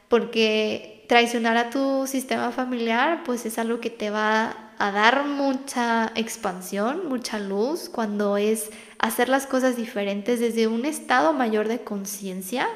porque 0.08 1.06
traicionar 1.08 1.58
a 1.58 1.70
tu 1.70 2.08
sistema 2.08 2.52
familiar, 2.52 3.24
pues 3.26 3.46
es 3.46 3.60
algo 3.60 3.80
que 3.80 3.90
te 3.90 4.10
va 4.10 4.72
a 4.78 4.92
dar 4.92 5.26
mucha 5.26 6.12
expansión, 6.16 7.08
mucha 7.08 7.40
luz, 7.40 7.90
cuando 7.90 8.38
es 8.38 8.70
hacer 9.00 9.30
las 9.30 9.46
cosas 9.46 9.78
diferentes 9.78 10.40
desde 10.40 10.68
un 10.68 10.86
estado 10.86 11.34
mayor 11.34 11.68
de 11.68 11.82
conciencia, 11.82 12.68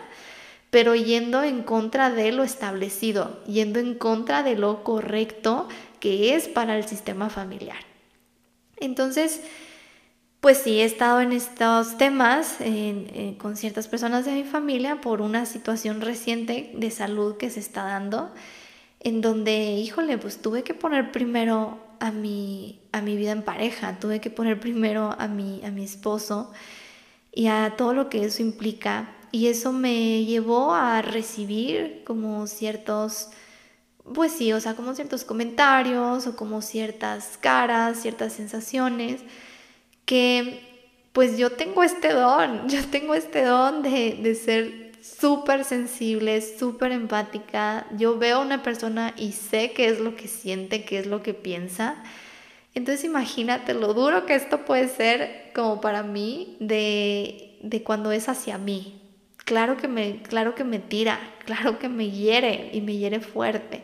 pero 0.70 0.96
yendo 0.96 1.44
en 1.44 1.64
contra 1.64 2.12
de 2.12 2.32
lo 2.32 2.44
establecido, 2.44 3.44
yendo 3.46 3.80
en 3.80 3.96
contra 3.96 4.44
de 4.44 4.56
lo 4.56 4.84
correcto 4.84 5.68
que 6.00 6.36
es 6.36 6.48
para 6.48 6.78
el 6.78 6.88
sistema 6.88 7.30
familiar. 7.30 7.80
Entonces, 8.78 9.42
pues 10.42 10.60
sí, 10.60 10.80
he 10.80 10.86
estado 10.86 11.20
en 11.20 11.34
estos 11.34 11.98
temas 11.98 12.58
con 13.40 13.58
ciertas 13.58 13.90
personas 13.90 14.26
de 14.26 14.32
mi 14.32 14.46
familia 14.46 15.02
por 15.02 15.22
una 15.22 15.46
situación 15.46 16.00
reciente 16.00 16.72
de 16.76 16.92
salud 16.92 17.36
que 17.36 17.50
se 17.50 17.60
está 17.60 17.84
dando, 17.84 18.32
en 19.02 19.20
donde, 19.20 19.74
híjole, 19.74 20.18
pues 20.18 20.42
tuve 20.42 20.64
que 20.64 20.74
poner 20.74 21.12
primero 21.12 21.78
a 22.00 22.12
mi, 22.12 22.80
a 22.94 23.02
mi 23.02 23.18
vida 23.18 23.32
en 23.32 23.44
pareja, 23.44 24.00
tuve 24.00 24.22
que 24.22 24.30
poner 24.30 24.62
primero 24.62 25.14
a 25.20 25.28
mi, 25.28 25.62
a 25.66 25.72
mi 25.72 25.84
esposo 25.84 26.54
y 27.34 27.48
a 27.48 27.76
todo 27.78 27.94
lo 27.94 28.10
que 28.10 28.24
eso 28.24 28.42
implica. 28.42 29.10
Y 29.32 29.48
eso 29.48 29.74
me 29.74 30.24
llevó 30.24 30.74
a 30.74 31.02
recibir 31.02 32.04
como 32.06 32.48
ciertos, 32.48 33.30
pues 34.16 34.32
sí, 34.32 34.54
o 34.54 34.62
sea, 34.62 34.76
como 34.76 34.96
ciertos 34.96 35.26
comentarios 35.26 36.28
o 36.28 36.36
como 36.38 36.62
ciertas 36.62 37.38
caras, 37.38 38.02
ciertas 38.02 38.34
sensaciones 38.34 39.22
que 40.10 40.62
pues 41.14 41.38
yo 41.38 41.52
tengo 41.52 41.84
este 41.84 42.12
don, 42.12 42.68
yo 42.68 42.84
tengo 42.88 43.14
este 43.14 43.44
don 43.44 43.84
de, 43.84 44.34
ser 44.34 44.92
súper 45.04 45.64
sensible, 45.64 46.42
súper 46.42 46.92
empática. 46.92 47.86
Yo 47.96 48.18
veo 48.18 48.38
a 48.38 48.42
una 48.42 48.64
persona 48.64 49.14
y 49.18 49.34
sé 49.34 49.72
qué 49.72 49.88
es 49.88 50.00
lo 50.00 50.16
que 50.16 50.28
siente, 50.28 50.84
qué 50.84 50.98
es 50.98 51.06
lo 51.06 51.22
que 51.22 51.36
piensa. 51.36 52.04
Entonces 52.74 53.06
imagínate 53.06 53.76
lo 53.76 53.94
duro 53.94 54.26
que 54.26 54.34
esto 54.34 54.66
puede 54.66 54.88
ser 54.88 55.52
como 55.54 55.80
para 55.80 56.02
mí 56.02 56.58
de, 56.60 57.60
de 57.62 57.84
cuando 57.84 58.12
es 58.12 58.30
hacia 58.30 58.58
mí. 58.58 59.00
Claro 59.46 59.78
que, 59.78 59.88
me, 59.88 60.24
claro 60.24 60.56
que 60.56 60.64
me 60.64 60.80
tira, 60.80 61.20
claro 61.46 61.78
que 61.78 61.88
me 61.88 62.10
hiere 62.10 62.72
y 62.74 62.82
me 62.82 62.98
hiere 62.98 63.20
fuerte. 63.20 63.84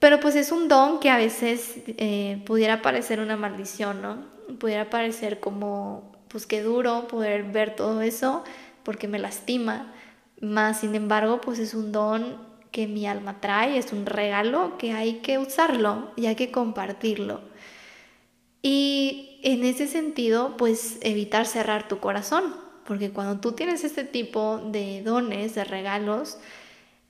Pero 0.00 0.18
pues 0.18 0.34
es 0.34 0.50
un 0.50 0.66
don 0.66 0.98
que 0.98 1.10
a 1.10 1.16
veces 1.16 1.76
eh, 1.86 2.42
pudiera 2.44 2.82
parecer 2.82 3.20
una 3.20 3.36
maldición, 3.36 4.02
¿no? 4.02 4.35
Pudiera 4.58 4.90
parecer 4.90 5.40
como, 5.40 6.12
pues 6.28 6.46
qué 6.46 6.62
duro 6.62 7.08
poder 7.08 7.44
ver 7.44 7.76
todo 7.76 8.02
eso 8.02 8.44
porque 8.82 9.08
me 9.08 9.18
lastima, 9.18 9.92
más 10.40 10.80
sin 10.80 10.94
embargo, 10.94 11.40
pues 11.40 11.58
es 11.58 11.74
un 11.74 11.92
don 11.92 12.38
que 12.70 12.86
mi 12.86 13.06
alma 13.06 13.40
trae, 13.40 13.78
es 13.78 13.92
un 13.92 14.06
regalo 14.06 14.76
que 14.78 14.92
hay 14.92 15.20
que 15.20 15.38
usarlo 15.38 16.10
y 16.14 16.26
hay 16.26 16.36
que 16.36 16.50
compartirlo. 16.50 17.40
Y 18.62 19.40
en 19.42 19.64
ese 19.64 19.86
sentido, 19.86 20.56
pues 20.56 20.98
evitar 21.00 21.46
cerrar 21.46 21.88
tu 21.88 21.98
corazón, 21.98 22.54
porque 22.84 23.10
cuando 23.10 23.40
tú 23.40 23.52
tienes 23.52 23.82
este 23.84 24.04
tipo 24.04 24.58
de 24.58 25.02
dones, 25.02 25.54
de 25.54 25.64
regalos, 25.64 26.38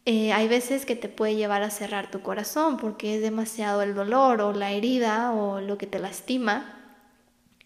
eh, 0.04 0.32
hay 0.32 0.46
veces 0.46 0.86
que 0.86 0.94
te 0.94 1.08
puede 1.08 1.34
llevar 1.34 1.62
a 1.62 1.70
cerrar 1.70 2.10
tu 2.10 2.20
corazón 2.22 2.76
porque 2.76 3.16
es 3.16 3.22
demasiado 3.22 3.82
el 3.82 3.94
dolor 3.94 4.40
o 4.40 4.52
la 4.52 4.70
herida 4.70 5.32
o 5.32 5.60
lo 5.60 5.78
que 5.78 5.86
te 5.88 5.98
lastima 5.98 6.76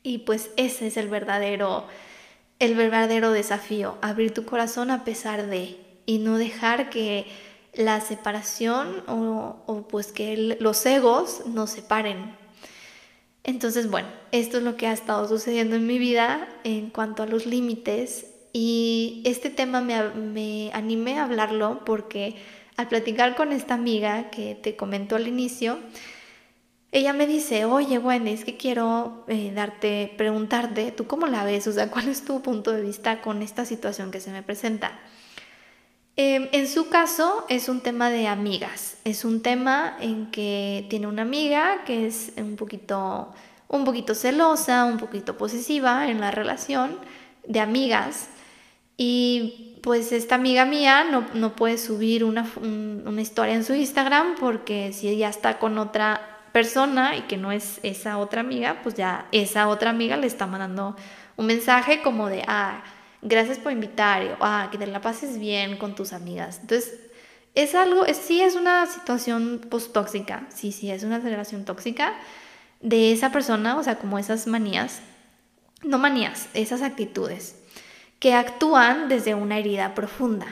y 0.03 0.19
pues 0.19 0.51
ese 0.57 0.87
es 0.87 0.97
el 0.97 1.09
verdadero, 1.09 1.85
el 2.59 2.75
verdadero 2.75 3.33
desafío, 3.33 3.99
abrir 4.01 4.33
tu 4.33 4.45
corazón 4.45 4.91
a 4.91 5.05
pesar 5.05 5.47
de 5.47 5.77
y 6.07 6.19
no 6.19 6.39
dejar 6.39 6.91
que 6.91 7.27
la 7.75 8.01
separación 8.01 9.05
o, 9.07 9.87
pues 9.89 10.13
que 10.13 10.57
los 10.59 10.85
egos 10.87 11.43
nos 11.47 11.71
separen. 11.71 12.37
Entonces, 13.45 13.91
bueno, 13.91 14.09
esto 14.33 14.59
es 14.59 14.65
lo 14.65 14.77
que 14.77 14.87
ha 14.87 14.93
estado 14.93 15.29
sucediendo 15.29 15.77
en 15.77 15.87
mi 15.87 15.99
vida 15.99 16.49
en 16.65 16.91
cuanto 16.91 17.23
a 17.23 17.27
los 17.27 17.47
límites 17.47 18.27
y 18.53 19.23
este 19.25 19.51
tema 19.51 19.81
me, 19.81 20.03
me 20.11 20.71
animé 20.73 21.19
a 21.19 21.25
hablarlo 21.25 21.85
porque 21.85 22.37
al 22.77 22.89
platicar 22.89 23.37
con 23.37 23.53
esta 23.53 23.75
amiga 23.75 24.31
que 24.31 24.55
te 24.55 24.75
comentó 24.75 25.17
al 25.17 25.29
inicio, 25.29 25.79
ella 26.93 27.13
me 27.13 27.27
dice, 27.27 27.65
oye 27.65 27.99
Wendy, 27.99 28.33
es 28.33 28.45
que 28.45 28.57
quiero 28.57 29.25
eh, 29.29 29.53
darte, 29.55 30.13
preguntarte, 30.17 30.91
¿tú 30.91 31.07
cómo 31.07 31.27
la 31.27 31.45
ves? 31.45 31.67
O 31.69 31.73
sea, 31.73 31.89
¿cuál 31.91 32.09
es 32.09 32.25
tu 32.25 32.43
punto 32.43 32.73
de 32.73 32.83
vista 32.83 33.21
con 33.21 33.43
esta 33.43 33.65
situación 33.65 34.11
que 34.11 34.21
se 34.21 34.31
me 34.31 34.43
presenta? 34.43 34.99
Em, 36.17 36.49
en 36.53 36.69
su 36.69 36.89
caso 36.89 37.47
es 37.49 37.69
un 37.69 37.81
tema 37.81 38.11
de 38.11 38.27
amigas, 38.27 38.97
es 39.05 39.25
un 39.25 39.41
tema 39.41 39.97
en 40.01 40.31
que 40.33 40.87
tiene 40.91 41.07
una 41.07 41.23
amiga 41.23 41.85
que 41.87 42.09
es 42.09 42.33
un 42.37 42.57
poquito, 42.57 43.33
un 43.69 43.85
poquito 43.85 44.15
celosa, 44.17 44.85
un 44.85 44.99
poquito 44.99 45.39
posesiva 45.39 46.11
en 46.11 46.21
la 46.21 46.33
relación 46.33 46.99
de 47.47 47.61
amigas 47.61 48.29
y 48.97 49.79
pues 49.83 50.13
esta 50.13 50.35
amiga 50.35 50.65
mía 50.67 51.05
no, 51.05 51.25
no 51.35 51.57
puede 51.57 51.79
subir 51.79 52.25
una, 52.25 52.47
una 52.61 53.23
historia 53.23 53.55
en 53.55 53.65
su 53.65 53.75
Instagram 53.75 54.35
porque 54.39 54.93
si 54.93 55.09
ella 55.09 55.31
está 55.31 55.59
con 55.59 55.79
otra 55.79 56.30
persona 56.53 57.17
y 57.17 57.23
que 57.23 57.37
no 57.37 57.53
es 57.53 57.81
esa 57.83 58.19
otra 58.19 58.41
amiga, 58.41 58.81
pues 58.83 58.95
ya 58.95 59.27
esa 59.33 59.69
otra 59.69 59.91
amiga 59.91 60.17
le 60.17 60.27
está 60.27 60.47
mandando 60.47 60.97
un 61.37 61.47
mensaje 61.47 62.03
como 62.03 62.29
de, 62.29 62.43
ah, 62.47 62.83
gracias 63.23 63.59
por 63.59 63.73
invitar, 63.73 64.37
o 64.41 64.45
ah, 64.45 64.69
que 64.71 64.79
te 64.79 64.87
la 64.87 65.01
pases 65.01 65.39
bien 65.39 65.77
con 65.77 65.95
tus 65.95 66.13
amigas. 66.13 66.59
Entonces, 66.61 67.01
es 67.55 67.75
algo, 67.75 68.05
sí 68.13 68.41
es 68.41 68.55
una 68.55 68.87
situación 68.87 69.61
post 69.69 69.93
tóxica, 69.93 70.47
sí, 70.55 70.73
sí, 70.73 70.91
es 70.91 71.03
una 71.03 71.19
relación 71.19 71.65
tóxica 71.65 72.15
de 72.81 73.13
esa 73.13 73.33
persona, 73.33 73.77
o 73.77 73.83
sea, 73.83 73.99
como 73.99 74.19
esas 74.19 74.47
manías, 74.47 75.01
no 75.83 75.99
manías, 75.99 76.49
esas 76.55 76.83
actitudes 76.83 77.57
que 78.21 78.35
actúan 78.35 79.09
desde 79.09 79.35
una 79.35 79.59
herida 79.59 79.95
profunda. 79.95 80.47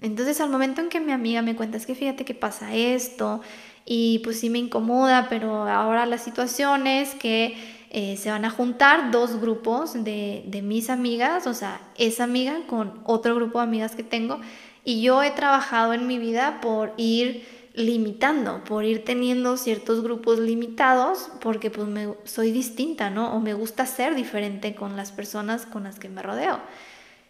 Entonces, 0.00 0.40
al 0.40 0.50
momento 0.50 0.82
en 0.82 0.90
que 0.90 1.00
mi 1.00 1.12
amiga 1.12 1.40
me 1.40 1.56
cuenta, 1.56 1.78
es 1.78 1.86
que 1.86 1.94
fíjate 1.94 2.26
que 2.26 2.34
pasa 2.34 2.74
esto, 2.74 3.40
y 3.86 4.18
pues 4.18 4.40
sí 4.40 4.50
me 4.50 4.58
incomoda, 4.58 5.28
pero 5.30 5.68
ahora 5.68 6.04
la 6.04 6.18
situación 6.18 6.86
es 6.86 7.14
que 7.14 7.56
eh, 7.90 8.16
se 8.16 8.30
van 8.30 8.44
a 8.44 8.50
juntar 8.50 9.12
dos 9.12 9.40
grupos 9.40 10.04
de, 10.04 10.42
de 10.46 10.60
mis 10.60 10.90
amigas, 10.90 11.46
o 11.46 11.54
sea, 11.54 11.80
esa 11.96 12.24
amiga 12.24 12.58
con 12.66 13.00
otro 13.04 13.34
grupo 13.36 13.60
de 13.60 13.64
amigas 13.64 13.94
que 13.94 14.02
tengo, 14.02 14.40
y 14.84 15.00
yo 15.02 15.22
he 15.22 15.30
trabajado 15.30 15.94
en 15.94 16.06
mi 16.06 16.18
vida 16.18 16.60
por 16.60 16.92
ir 16.96 17.44
limitando, 17.76 18.64
por 18.64 18.84
ir 18.84 19.04
teniendo 19.04 19.56
ciertos 19.56 20.02
grupos 20.02 20.38
limitados, 20.38 21.30
porque 21.40 21.70
pues 21.70 21.86
me, 21.86 22.14
soy 22.24 22.50
distinta, 22.50 23.10
¿no? 23.10 23.34
O 23.34 23.40
me 23.40 23.52
gusta 23.52 23.84
ser 23.86 24.14
diferente 24.14 24.74
con 24.74 24.96
las 24.96 25.12
personas 25.12 25.66
con 25.66 25.84
las 25.84 25.98
que 25.98 26.08
me 26.08 26.22
rodeo. 26.22 26.58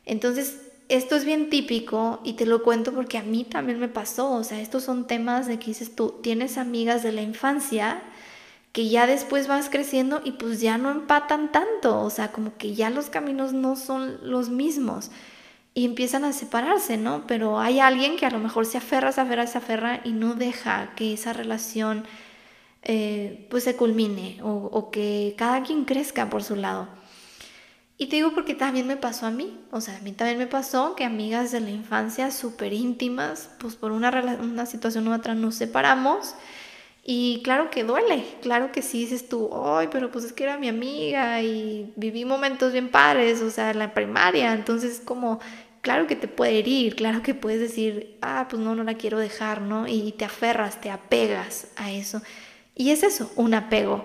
Entonces, 0.05 0.66
esto 0.89 1.17
es 1.17 1.25
bien 1.25 1.51
típico 1.51 2.21
y 2.25 2.35
te 2.35 2.47
lo 2.47 2.63
cuento 2.63 2.93
porque 2.93 3.19
a 3.19 3.23
mí 3.23 3.45
también 3.45 3.81
me 3.81 3.89
pasó, 3.89 4.33
o 4.33 4.45
sea, 4.45 4.61
estos 4.61 4.85
son 4.85 5.07
temas 5.07 5.47
de 5.47 5.59
que 5.59 5.67
dices 5.67 5.95
tú, 5.95 6.21
tienes 6.23 6.59
amigas 6.59 7.03
de 7.03 7.13
la 7.13 7.23
infancia 7.23 8.03
que 8.73 8.89
ya 8.89 9.07
después 9.07 9.49
vas 9.49 9.71
creciendo 9.71 10.21
y 10.25 10.33
pues 10.33 10.61
ya 10.61 10.79
no 10.79 10.91
empatan 10.91 11.51
tanto, 11.51 12.01
o 12.01 12.11
sea, 12.11 12.31
como 12.31 12.57
que 12.57 12.75
ya 12.75 12.91
los 12.91 13.11
caminos 13.11 13.53
no 13.53 13.75
son 13.75 14.19
los 14.23 14.51
mismos 14.51 15.11
y 15.75 15.85
empiezan 15.85 16.25
a 16.25 16.33
separarse, 16.33 16.97
¿no? 16.97 17.27
Pero 17.27 17.59
hay 17.59 17.81
alguien 17.81 18.17
que 18.17 18.27
a 18.27 18.31
lo 18.31 18.39
mejor 18.39 18.67
se 18.67 18.79
aferra, 18.79 19.13
se 19.13 19.21
aferra, 19.23 19.47
se 19.47 19.59
aferra 19.59 20.01
y 20.05 20.13
no 20.13 20.35
deja 20.35 20.95
que 20.95 21.15
esa 21.15 21.33
relación 21.33 22.05
eh, 22.83 23.47
pues 23.51 23.65
se 23.65 23.77
culmine 23.77 24.39
o, 24.43 24.51
o 24.51 24.91
que 24.91 25.35
cada 25.37 25.63
quien 25.63 25.85
crezca 25.85 26.31
por 26.31 26.45
su 26.45 26.57
lado. 26.57 26.89
Y 27.99 28.07
te 28.07 28.17
digo 28.17 28.33
porque 28.35 28.55
también 28.55 28.87
me 28.87 28.97
pasó 28.97 29.27
a 29.27 29.31
mí, 29.31 29.59
o 29.71 29.81
sea, 29.81 29.97
a 29.97 30.01
mí 30.01 30.13
también 30.13 30.39
me 30.39 30.47
pasó 30.47 30.95
que 30.97 31.05
amigas 31.05 31.51
de 31.51 31.61
la 31.61 31.71
infancia 31.71 32.31
súper 32.31 32.75
íntimas, 32.75 33.49
pues 33.59 33.75
por 33.75 33.91
una, 33.91 34.11
una 34.41 34.67
situación 34.67 35.09
u 35.09 35.15
otra 35.15 35.35
nos 35.35 35.55
separamos 35.55 36.35
y 37.09 37.41
claro 37.45 37.71
que 37.71 37.85
duele, 37.85 38.25
claro 38.43 38.73
que 38.73 38.83
sí 38.83 38.99
dices 38.99 39.29
tú, 39.29 39.49
ay, 39.65 39.89
pero 39.93 40.11
pues 40.11 40.25
es 40.25 40.33
que 40.33 40.43
era 40.43 40.59
mi 40.59 40.69
amiga 40.69 41.41
y 41.41 41.93
viví 41.95 42.25
momentos 42.25 42.73
bien 42.73 42.91
padres, 42.91 43.41
o 43.43 43.51
sea, 43.51 43.71
en 43.71 43.79
la 43.79 43.95
primaria, 43.95 44.53
entonces 44.53 45.01
como, 45.03 45.39
claro 45.83 46.09
que 46.09 46.17
te 46.17 46.27
puede 46.27 46.59
herir, 46.59 46.97
claro 46.97 47.23
que 47.23 47.33
puedes 47.33 47.61
decir, 47.61 48.19
ah, 48.23 48.49
pues 48.51 48.61
no, 48.61 48.75
no 48.75 48.83
la 48.83 48.95
quiero 48.95 49.21
dejar, 49.21 49.63
¿no? 49.63 49.87
Y 49.87 50.13
te 50.19 50.25
aferras, 50.25 50.81
te 50.81 50.91
apegas 50.91 51.69
a 51.77 51.93
eso. 51.93 52.23
Y 52.75 52.91
es 52.91 53.05
eso, 53.05 53.31
un 53.37 53.55
apego. 53.55 54.05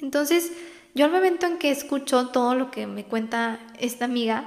Entonces, 0.00 0.52
yo 0.94 1.04
al 1.04 1.12
momento 1.12 1.46
en 1.46 1.58
que 1.58 1.70
escucho 1.70 2.28
todo 2.28 2.54
lo 2.54 2.70
que 2.70 2.86
me 2.86 3.04
cuenta 3.04 3.58
esta 3.78 4.04
amiga, 4.04 4.44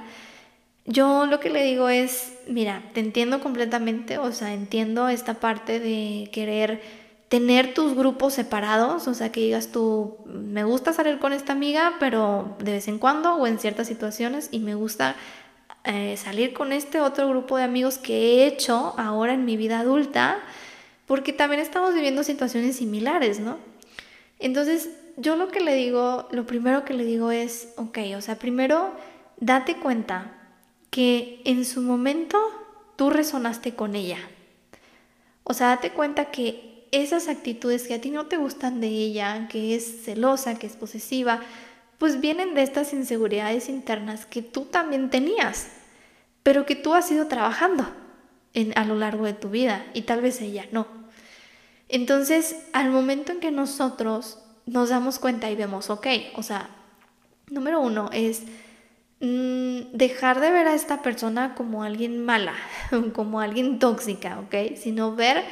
yo 0.86 1.26
lo 1.26 1.38
que 1.38 1.50
le 1.50 1.62
digo 1.64 1.90
es, 1.90 2.32
mira, 2.46 2.82
te 2.94 3.00
entiendo 3.00 3.40
completamente, 3.40 4.16
o 4.16 4.32
sea, 4.32 4.54
entiendo 4.54 5.08
esta 5.08 5.34
parte 5.34 5.80
de 5.80 6.30
querer 6.32 6.80
tener 7.28 7.74
tus 7.74 7.94
grupos 7.94 8.32
separados, 8.32 9.06
o 9.06 9.12
sea, 9.12 9.30
que 9.30 9.40
digas 9.40 9.70
tú, 9.70 10.16
me 10.24 10.64
gusta 10.64 10.94
salir 10.94 11.18
con 11.18 11.34
esta 11.34 11.52
amiga, 11.52 11.96
pero 12.00 12.56
de 12.60 12.72
vez 12.72 12.88
en 12.88 12.98
cuando 12.98 13.34
o 13.34 13.46
en 13.46 13.58
ciertas 13.58 13.86
situaciones, 13.86 14.48
y 14.50 14.60
me 14.60 14.74
gusta 14.74 15.14
eh, 15.84 16.16
salir 16.16 16.54
con 16.54 16.72
este 16.72 17.00
otro 17.00 17.28
grupo 17.28 17.58
de 17.58 17.64
amigos 17.64 17.98
que 17.98 18.14
he 18.14 18.46
hecho 18.46 18.94
ahora 18.96 19.34
en 19.34 19.44
mi 19.44 19.58
vida 19.58 19.80
adulta, 19.80 20.38
porque 21.06 21.34
también 21.34 21.60
estamos 21.60 21.94
viviendo 21.94 22.22
situaciones 22.22 22.76
similares, 22.76 23.40
¿no? 23.40 23.58
Entonces, 24.38 24.88
yo 25.18 25.34
lo 25.34 25.48
que 25.48 25.60
le 25.60 25.74
digo, 25.74 26.28
lo 26.30 26.46
primero 26.46 26.84
que 26.84 26.94
le 26.94 27.04
digo 27.04 27.32
es, 27.32 27.70
ok, 27.76 27.98
o 28.16 28.20
sea, 28.20 28.38
primero 28.38 28.92
date 29.38 29.76
cuenta 29.76 30.32
que 30.90 31.42
en 31.44 31.64
su 31.64 31.82
momento 31.82 32.38
tú 32.96 33.10
resonaste 33.10 33.74
con 33.74 33.96
ella. 33.96 34.18
O 35.42 35.54
sea, 35.54 35.68
date 35.68 35.90
cuenta 35.90 36.26
que 36.26 36.86
esas 36.92 37.28
actitudes 37.28 37.88
que 37.88 37.94
a 37.94 38.00
ti 38.00 38.10
no 38.10 38.26
te 38.26 38.36
gustan 38.36 38.80
de 38.80 38.88
ella, 38.88 39.48
que 39.48 39.74
es 39.74 40.04
celosa, 40.04 40.58
que 40.58 40.68
es 40.68 40.76
posesiva, 40.76 41.40
pues 41.98 42.20
vienen 42.20 42.54
de 42.54 42.62
estas 42.62 42.92
inseguridades 42.92 43.68
internas 43.68 44.24
que 44.24 44.42
tú 44.42 44.66
también 44.66 45.10
tenías, 45.10 45.68
pero 46.44 46.64
que 46.64 46.76
tú 46.76 46.94
has 46.94 47.10
ido 47.10 47.26
trabajando 47.26 47.86
en, 48.54 48.72
a 48.78 48.84
lo 48.84 48.94
largo 48.94 49.24
de 49.24 49.32
tu 49.32 49.50
vida 49.50 49.84
y 49.94 50.02
tal 50.02 50.20
vez 50.20 50.40
ella 50.40 50.66
no. 50.70 50.86
Entonces, 51.88 52.56
al 52.72 52.90
momento 52.90 53.32
en 53.32 53.40
que 53.40 53.50
nosotros 53.50 54.38
nos 54.68 54.90
damos 54.90 55.18
cuenta 55.18 55.50
y 55.50 55.56
vemos, 55.56 55.90
ok, 55.90 56.06
o 56.36 56.42
sea, 56.42 56.68
número 57.50 57.80
uno 57.80 58.10
es 58.12 58.42
mm, 59.20 59.92
dejar 59.96 60.40
de 60.40 60.50
ver 60.50 60.68
a 60.68 60.74
esta 60.74 61.02
persona 61.02 61.54
como 61.54 61.82
alguien 61.82 62.24
mala, 62.24 62.54
como 63.14 63.40
alguien 63.40 63.78
tóxica, 63.78 64.38
ok, 64.40 64.76
sino 64.76 65.14
ver, 65.14 65.42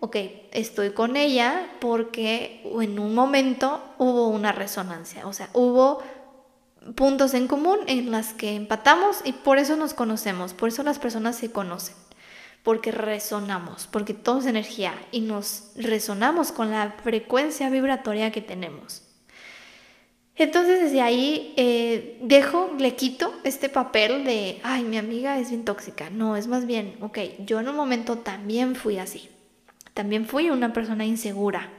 ok, 0.00 0.16
estoy 0.52 0.90
con 0.90 1.16
ella 1.16 1.68
porque 1.80 2.62
en 2.80 2.98
un 2.98 3.14
momento 3.14 3.82
hubo 3.98 4.28
una 4.28 4.52
resonancia, 4.52 5.26
o 5.26 5.32
sea, 5.32 5.48
hubo 5.52 6.02
puntos 6.94 7.34
en 7.34 7.48
común 7.48 7.78
en 7.86 8.10
las 8.10 8.32
que 8.32 8.54
empatamos 8.54 9.20
y 9.24 9.32
por 9.32 9.58
eso 9.58 9.76
nos 9.76 9.94
conocemos, 9.94 10.54
por 10.54 10.68
eso 10.68 10.82
las 10.82 10.98
personas 10.98 11.36
se 11.36 11.50
conocen 11.52 12.05
porque 12.66 12.90
resonamos, 12.90 13.86
porque 13.86 14.12
todo 14.12 14.40
es 14.40 14.46
energía 14.46 14.92
y 15.12 15.20
nos 15.20 15.70
resonamos 15.76 16.50
con 16.50 16.72
la 16.72 16.96
frecuencia 17.00 17.70
vibratoria 17.70 18.32
que 18.32 18.40
tenemos. 18.40 19.02
Entonces 20.34 20.80
desde 20.80 21.00
ahí 21.00 21.54
eh, 21.56 22.18
dejo, 22.22 22.74
le 22.76 22.96
quito 22.96 23.32
este 23.44 23.68
papel 23.68 24.24
de, 24.24 24.58
ay, 24.64 24.82
mi 24.82 24.98
amiga 24.98 25.38
es 25.38 25.50
bien 25.50 25.64
tóxica. 25.64 26.10
No, 26.10 26.36
es 26.36 26.48
más 26.48 26.66
bien, 26.66 26.96
ok, 27.02 27.18
yo 27.46 27.60
en 27.60 27.68
un 27.68 27.76
momento 27.76 28.18
también 28.18 28.74
fui 28.74 28.98
así. 28.98 29.30
También 29.94 30.26
fui 30.26 30.50
una 30.50 30.72
persona 30.72 31.04
insegura 31.04 31.70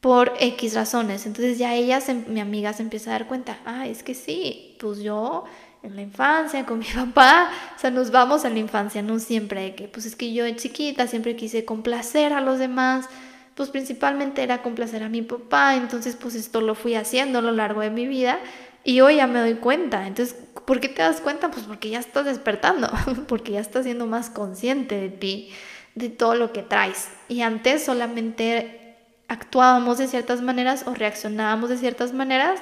por 0.00 0.32
X 0.38 0.74
razones. 0.74 1.26
Entonces 1.26 1.58
ya 1.58 1.74
ella, 1.74 1.98
mi 2.28 2.38
amiga, 2.38 2.72
se 2.72 2.84
empieza 2.84 3.10
a 3.10 3.14
dar 3.14 3.26
cuenta, 3.26 3.58
ah, 3.64 3.88
es 3.88 4.04
que 4.04 4.14
sí, 4.14 4.76
pues 4.78 5.00
yo 5.00 5.42
en 5.82 5.96
la 5.96 6.02
infancia 6.02 6.64
con 6.66 6.78
mi 6.80 6.86
papá, 6.86 7.50
o 7.76 7.78
sea, 7.78 7.90
nos 7.90 8.10
vamos 8.10 8.44
a 8.44 8.50
la 8.50 8.58
infancia, 8.58 9.02
no 9.02 9.18
siempre, 9.18 9.74
que 9.74 9.88
pues 9.88 10.06
es 10.06 10.16
que 10.16 10.32
yo 10.32 10.44
de 10.44 10.56
chiquita 10.56 11.06
siempre 11.06 11.36
quise 11.36 11.64
complacer 11.64 12.32
a 12.32 12.40
los 12.40 12.58
demás, 12.58 13.06
pues 13.54 13.70
principalmente 13.70 14.42
era 14.42 14.62
complacer 14.62 15.02
a 15.02 15.08
mi 15.08 15.22
papá, 15.22 15.76
entonces 15.76 16.16
pues 16.16 16.34
esto 16.34 16.60
lo 16.60 16.74
fui 16.74 16.94
haciendo 16.94 17.40
a 17.40 17.42
lo 17.42 17.52
largo 17.52 17.80
de 17.80 17.90
mi 17.90 18.06
vida 18.06 18.38
y 18.84 19.00
hoy 19.00 19.16
ya 19.16 19.26
me 19.26 19.40
doy 19.40 19.54
cuenta, 19.54 20.06
entonces, 20.06 20.36
¿por 20.64 20.80
qué 20.80 20.88
te 20.88 21.02
das 21.02 21.20
cuenta? 21.20 21.50
Pues 21.50 21.66
porque 21.66 21.90
ya 21.90 21.98
estás 21.98 22.24
despertando, 22.24 22.88
porque 23.28 23.52
ya 23.52 23.60
estás 23.60 23.84
siendo 23.84 24.06
más 24.06 24.30
consciente 24.30 24.98
de 24.98 25.08
ti, 25.08 25.50
de 25.94 26.08
todo 26.08 26.34
lo 26.34 26.52
que 26.52 26.62
traes 26.62 27.08
y 27.28 27.42
antes 27.42 27.84
solamente 27.84 28.96
actuábamos 29.26 29.98
de 29.98 30.08
ciertas 30.08 30.40
maneras 30.40 30.84
o 30.86 30.94
reaccionábamos 30.94 31.68
de 31.68 31.76
ciertas 31.76 32.12
maneras, 32.12 32.60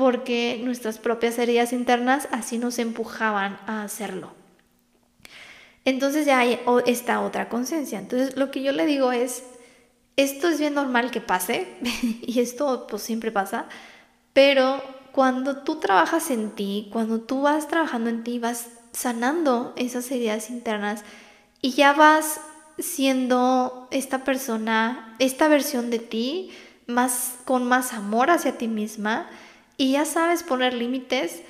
porque 0.00 0.58
nuestras 0.64 0.96
propias 0.96 1.38
heridas 1.38 1.74
internas 1.74 2.26
así 2.32 2.56
nos 2.56 2.78
empujaban 2.78 3.60
a 3.66 3.82
hacerlo. 3.82 4.32
Entonces 5.84 6.24
ya 6.24 6.38
hay 6.38 6.58
esta 6.86 7.20
otra 7.20 7.50
conciencia. 7.50 7.98
Entonces 7.98 8.34
lo 8.34 8.50
que 8.50 8.62
yo 8.62 8.72
le 8.72 8.86
digo 8.86 9.12
es, 9.12 9.44
esto 10.16 10.48
es 10.48 10.58
bien 10.58 10.72
normal 10.72 11.10
que 11.10 11.20
pase 11.20 11.68
y 12.22 12.40
esto 12.40 12.86
pues 12.88 13.02
siempre 13.02 13.30
pasa, 13.30 13.66
pero 14.32 14.82
cuando 15.12 15.58
tú 15.64 15.80
trabajas 15.80 16.30
en 16.30 16.52
ti, 16.52 16.88
cuando 16.90 17.20
tú 17.20 17.42
vas 17.42 17.68
trabajando 17.68 18.08
en 18.08 18.24
ti, 18.24 18.38
vas 18.38 18.68
sanando 18.92 19.74
esas 19.76 20.10
heridas 20.10 20.48
internas 20.48 21.04
y 21.60 21.72
ya 21.72 21.92
vas 21.92 22.40
siendo 22.78 23.86
esta 23.90 24.24
persona, 24.24 25.14
esta 25.18 25.46
versión 25.48 25.90
de 25.90 25.98
ti 25.98 26.52
más 26.86 27.34
con 27.44 27.68
más 27.68 27.92
amor 27.92 28.30
hacia 28.30 28.56
ti 28.56 28.66
misma 28.66 29.28
y 29.80 29.92
ya 29.92 30.04
sabes 30.04 30.42
poner 30.42 30.74
límites, 30.74 31.40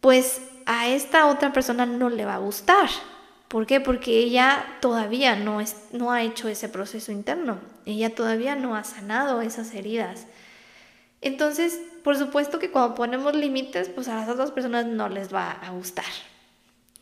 pues 0.00 0.40
a 0.64 0.86
esta 0.86 1.26
otra 1.26 1.52
persona 1.52 1.86
no 1.86 2.08
le 2.08 2.24
va 2.24 2.36
a 2.36 2.38
gustar. 2.38 2.88
¿Por 3.48 3.66
qué? 3.66 3.80
Porque 3.80 4.16
ella 4.16 4.64
todavía 4.80 5.34
no, 5.34 5.60
es, 5.60 5.74
no 5.90 6.12
ha 6.12 6.22
hecho 6.22 6.46
ese 6.46 6.68
proceso 6.68 7.10
interno, 7.10 7.58
ella 7.84 8.14
todavía 8.14 8.54
no 8.54 8.76
ha 8.76 8.84
sanado 8.84 9.42
esas 9.42 9.74
heridas. 9.74 10.28
Entonces, 11.20 11.80
por 12.04 12.16
supuesto 12.16 12.60
que 12.60 12.70
cuando 12.70 12.94
ponemos 12.94 13.34
límites, 13.34 13.88
pues 13.88 14.06
a 14.06 14.14
las 14.14 14.28
otras 14.28 14.52
personas 14.52 14.86
no 14.86 15.08
les 15.08 15.34
va 15.34 15.50
a 15.50 15.70
gustar. 15.70 16.04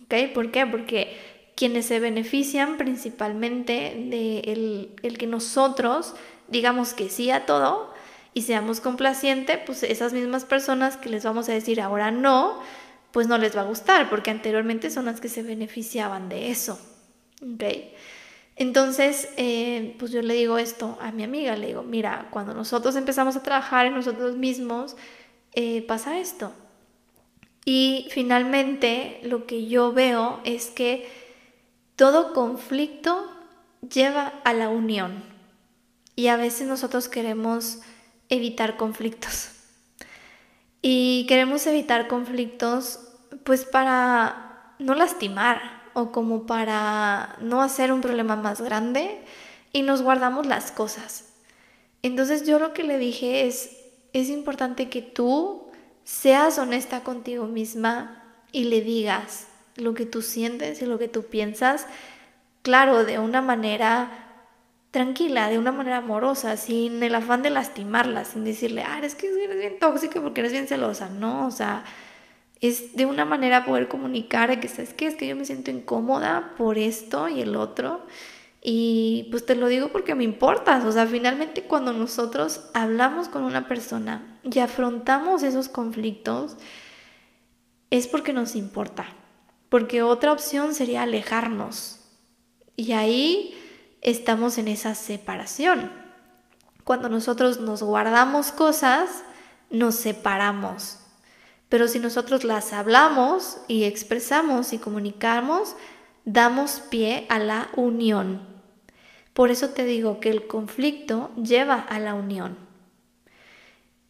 ¿Ok? 0.04 0.32
¿Por 0.32 0.50
qué? 0.52 0.64
Porque 0.64 1.18
quienes 1.54 1.84
se 1.84 2.00
benefician 2.00 2.78
principalmente 2.78 4.06
de 4.08 4.88
el, 5.02 5.18
que 5.18 5.26
nosotros 5.26 6.14
digamos 6.48 6.94
que 6.94 7.10
sí 7.10 7.30
a 7.30 7.44
todo 7.44 7.92
y 8.34 8.42
seamos 8.42 8.80
complacientes, 8.80 9.58
pues 9.66 9.82
esas 9.82 10.12
mismas 10.12 10.44
personas 10.44 10.96
que 10.96 11.10
les 11.10 11.24
vamos 11.24 11.48
a 11.48 11.52
decir 11.52 11.80
ahora 11.80 12.10
no, 12.10 12.60
pues 13.12 13.26
no 13.26 13.38
les 13.38 13.56
va 13.56 13.60
a 13.60 13.64
gustar, 13.64 14.08
porque 14.08 14.30
anteriormente 14.30 14.90
son 14.90 15.04
las 15.04 15.20
que 15.20 15.28
se 15.28 15.42
beneficiaban 15.42 16.28
de 16.28 16.50
eso. 16.50 16.78
¿Ok? 17.42 17.64
Entonces, 18.56 19.28
eh, 19.36 19.96
pues 19.98 20.12
yo 20.12 20.22
le 20.22 20.34
digo 20.34 20.58
esto 20.58 20.98
a 21.00 21.10
mi 21.12 21.24
amiga, 21.24 21.56
le 21.56 21.68
digo, 21.68 21.82
mira, 21.82 22.28
cuando 22.30 22.54
nosotros 22.54 22.96
empezamos 22.96 23.36
a 23.36 23.42
trabajar 23.42 23.86
en 23.86 23.94
nosotros 23.94 24.36
mismos, 24.36 24.96
eh, 25.54 25.82
pasa 25.82 26.18
esto. 26.18 26.52
Y 27.64 28.08
finalmente 28.10 29.20
lo 29.22 29.46
que 29.46 29.66
yo 29.66 29.92
veo 29.92 30.40
es 30.44 30.70
que 30.70 31.08
todo 31.96 32.32
conflicto 32.32 33.30
lleva 33.88 34.32
a 34.44 34.52
la 34.52 34.68
unión. 34.68 35.22
Y 36.14 36.28
a 36.28 36.36
veces 36.36 36.66
nosotros 36.66 37.08
queremos 37.08 37.80
evitar 38.32 38.76
conflictos. 38.76 39.50
Y 40.80 41.26
queremos 41.28 41.66
evitar 41.66 42.08
conflictos 42.08 42.98
pues 43.44 43.64
para 43.64 44.74
no 44.78 44.94
lastimar 44.94 45.60
o 45.92 46.12
como 46.12 46.46
para 46.46 47.36
no 47.40 47.60
hacer 47.60 47.92
un 47.92 48.00
problema 48.00 48.34
más 48.34 48.62
grande 48.62 49.22
y 49.72 49.82
nos 49.82 50.02
guardamos 50.02 50.46
las 50.46 50.72
cosas. 50.72 51.28
Entonces 52.02 52.46
yo 52.46 52.58
lo 52.58 52.72
que 52.72 52.84
le 52.84 52.98
dije 52.98 53.46
es, 53.46 53.76
es 54.14 54.30
importante 54.30 54.88
que 54.88 55.02
tú 55.02 55.70
seas 56.04 56.58
honesta 56.58 57.04
contigo 57.04 57.46
misma 57.46 58.24
y 58.50 58.64
le 58.64 58.80
digas 58.80 59.46
lo 59.76 59.92
que 59.92 60.06
tú 60.06 60.22
sientes 60.22 60.80
y 60.80 60.86
lo 60.86 60.98
que 60.98 61.08
tú 61.08 61.24
piensas, 61.24 61.86
claro, 62.62 63.04
de 63.04 63.18
una 63.18 63.42
manera 63.42 64.21
tranquila, 64.92 65.48
de 65.48 65.58
una 65.58 65.72
manera 65.72 65.96
amorosa, 65.96 66.56
sin 66.56 67.02
el 67.02 67.14
afán 67.14 67.42
de 67.42 67.50
lastimarla, 67.50 68.24
sin 68.24 68.44
decirle, 68.44 68.84
ah, 68.86 69.00
es 69.02 69.16
que 69.16 69.26
eres 69.26 69.58
bien 69.58 69.78
tóxica 69.80 70.20
porque 70.20 70.42
eres 70.42 70.52
bien 70.52 70.68
celosa, 70.68 71.08
no, 71.08 71.46
o 71.46 71.50
sea, 71.50 71.82
es 72.60 72.94
de 72.94 73.06
una 73.06 73.24
manera 73.24 73.64
poder 73.64 73.88
comunicar 73.88 74.60
que, 74.60 74.68
¿sabes 74.68 74.92
qué? 74.94 75.06
Es 75.06 75.16
que 75.16 75.26
yo 75.26 75.34
me 75.34 75.46
siento 75.46 75.70
incómoda 75.70 76.54
por 76.56 76.78
esto 76.78 77.28
y 77.28 77.40
el 77.40 77.56
otro. 77.56 78.06
Y 78.62 79.26
pues 79.32 79.44
te 79.44 79.56
lo 79.56 79.66
digo 79.66 79.88
porque 79.88 80.14
me 80.14 80.22
importas. 80.22 80.84
O 80.84 80.92
sea, 80.92 81.04
finalmente 81.06 81.64
cuando 81.64 81.92
nosotros 81.92 82.70
hablamos 82.72 83.28
con 83.28 83.42
una 83.42 83.66
persona 83.66 84.38
y 84.44 84.60
afrontamos 84.60 85.42
esos 85.42 85.68
conflictos, 85.68 86.56
es 87.90 88.06
porque 88.06 88.32
nos 88.32 88.54
importa. 88.54 89.06
Porque 89.68 90.02
otra 90.02 90.30
opción 90.30 90.72
sería 90.72 91.02
alejarnos. 91.02 91.98
Y 92.76 92.92
ahí 92.92 93.58
estamos 94.02 94.58
en 94.58 94.68
esa 94.68 94.94
separación. 94.94 95.90
Cuando 96.84 97.08
nosotros 97.08 97.60
nos 97.60 97.82
guardamos 97.82 98.52
cosas, 98.52 99.24
nos 99.70 99.94
separamos. 99.94 100.98
Pero 101.68 101.88
si 101.88 102.00
nosotros 102.00 102.44
las 102.44 102.72
hablamos 102.72 103.58
y 103.68 103.84
expresamos 103.84 104.72
y 104.72 104.78
comunicamos, 104.78 105.76
damos 106.24 106.80
pie 106.90 107.26
a 107.30 107.38
la 107.38 107.70
unión. 107.76 108.46
Por 109.32 109.50
eso 109.50 109.70
te 109.70 109.84
digo 109.84 110.20
que 110.20 110.28
el 110.28 110.46
conflicto 110.46 111.30
lleva 111.36 111.76
a 111.76 111.98
la 111.98 112.14
unión. 112.14 112.58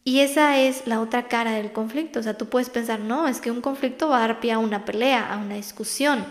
Y 0.03 0.19
esa 0.19 0.59
es 0.59 0.85
la 0.85 0.99
otra 0.99 1.29
cara 1.29 1.51
del 1.51 1.71
conflicto. 1.71 2.19
O 2.19 2.23
sea, 2.23 2.37
tú 2.37 2.49
puedes 2.49 2.69
pensar, 2.69 2.99
no, 2.99 3.27
es 3.27 3.39
que 3.39 3.51
un 3.51 3.61
conflicto 3.61 4.09
va 4.09 4.17
a 4.17 4.27
dar 4.27 4.39
pie 4.41 4.51
a 4.51 4.59
una 4.59 4.83
pelea, 4.83 5.33
a 5.33 5.37
una 5.37 5.55
discusión. 5.55 6.25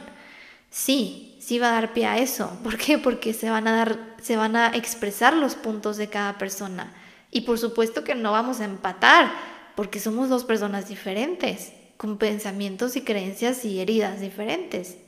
Sí, 0.68 1.31
sí 1.42 1.59
va 1.59 1.70
a 1.70 1.72
dar 1.72 1.92
pie 1.92 2.07
a 2.07 2.18
eso. 2.18 2.57
¿Por 2.62 2.78
qué? 2.78 2.98
Porque 2.98 3.35
se 3.35 3.50
van 3.50 3.66
a 3.66 3.76
dar, 3.76 3.98
se 4.22 4.37
van 4.37 4.55
a 4.55 4.68
expresar 4.68 5.35
los 5.35 5.57
puntos 5.57 5.96
de 5.96 6.07
cada 6.09 6.38
persona. 6.38 6.94
Y 7.33 7.42
por 7.42 7.59
supuesto 7.59 8.05
que 8.05 8.14
no 8.14 8.31
vamos 8.31 8.61
a 8.61 8.64
empatar, 8.64 9.33
porque 9.74 9.98
somos 9.98 10.28
dos 10.28 10.44
personas 10.44 10.88
diferentes, 10.88 11.72
con 11.96 12.16
pensamientos 12.16 12.94
y 12.94 13.00
creencias 13.00 13.64
y 13.64 13.81
heridas 13.81 14.20
diferentes. 14.20 14.98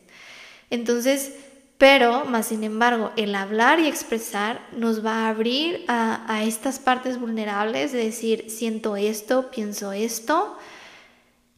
Entonces, 0.70 1.34
pero, 1.78 2.24
más 2.24 2.46
sin 2.46 2.64
embargo, 2.64 3.12
el 3.16 3.34
hablar 3.36 3.78
y 3.78 3.86
expresar 3.86 4.60
nos 4.76 5.04
va 5.04 5.26
a 5.26 5.28
abrir 5.28 5.84
a, 5.86 6.24
a 6.32 6.42
estas 6.42 6.80
partes 6.80 7.20
vulnerables 7.20 7.92
de 7.92 8.06
decir, 8.06 8.46
siento 8.48 8.96
esto, 8.96 9.50
pienso 9.50 9.92
esto, 9.92 10.56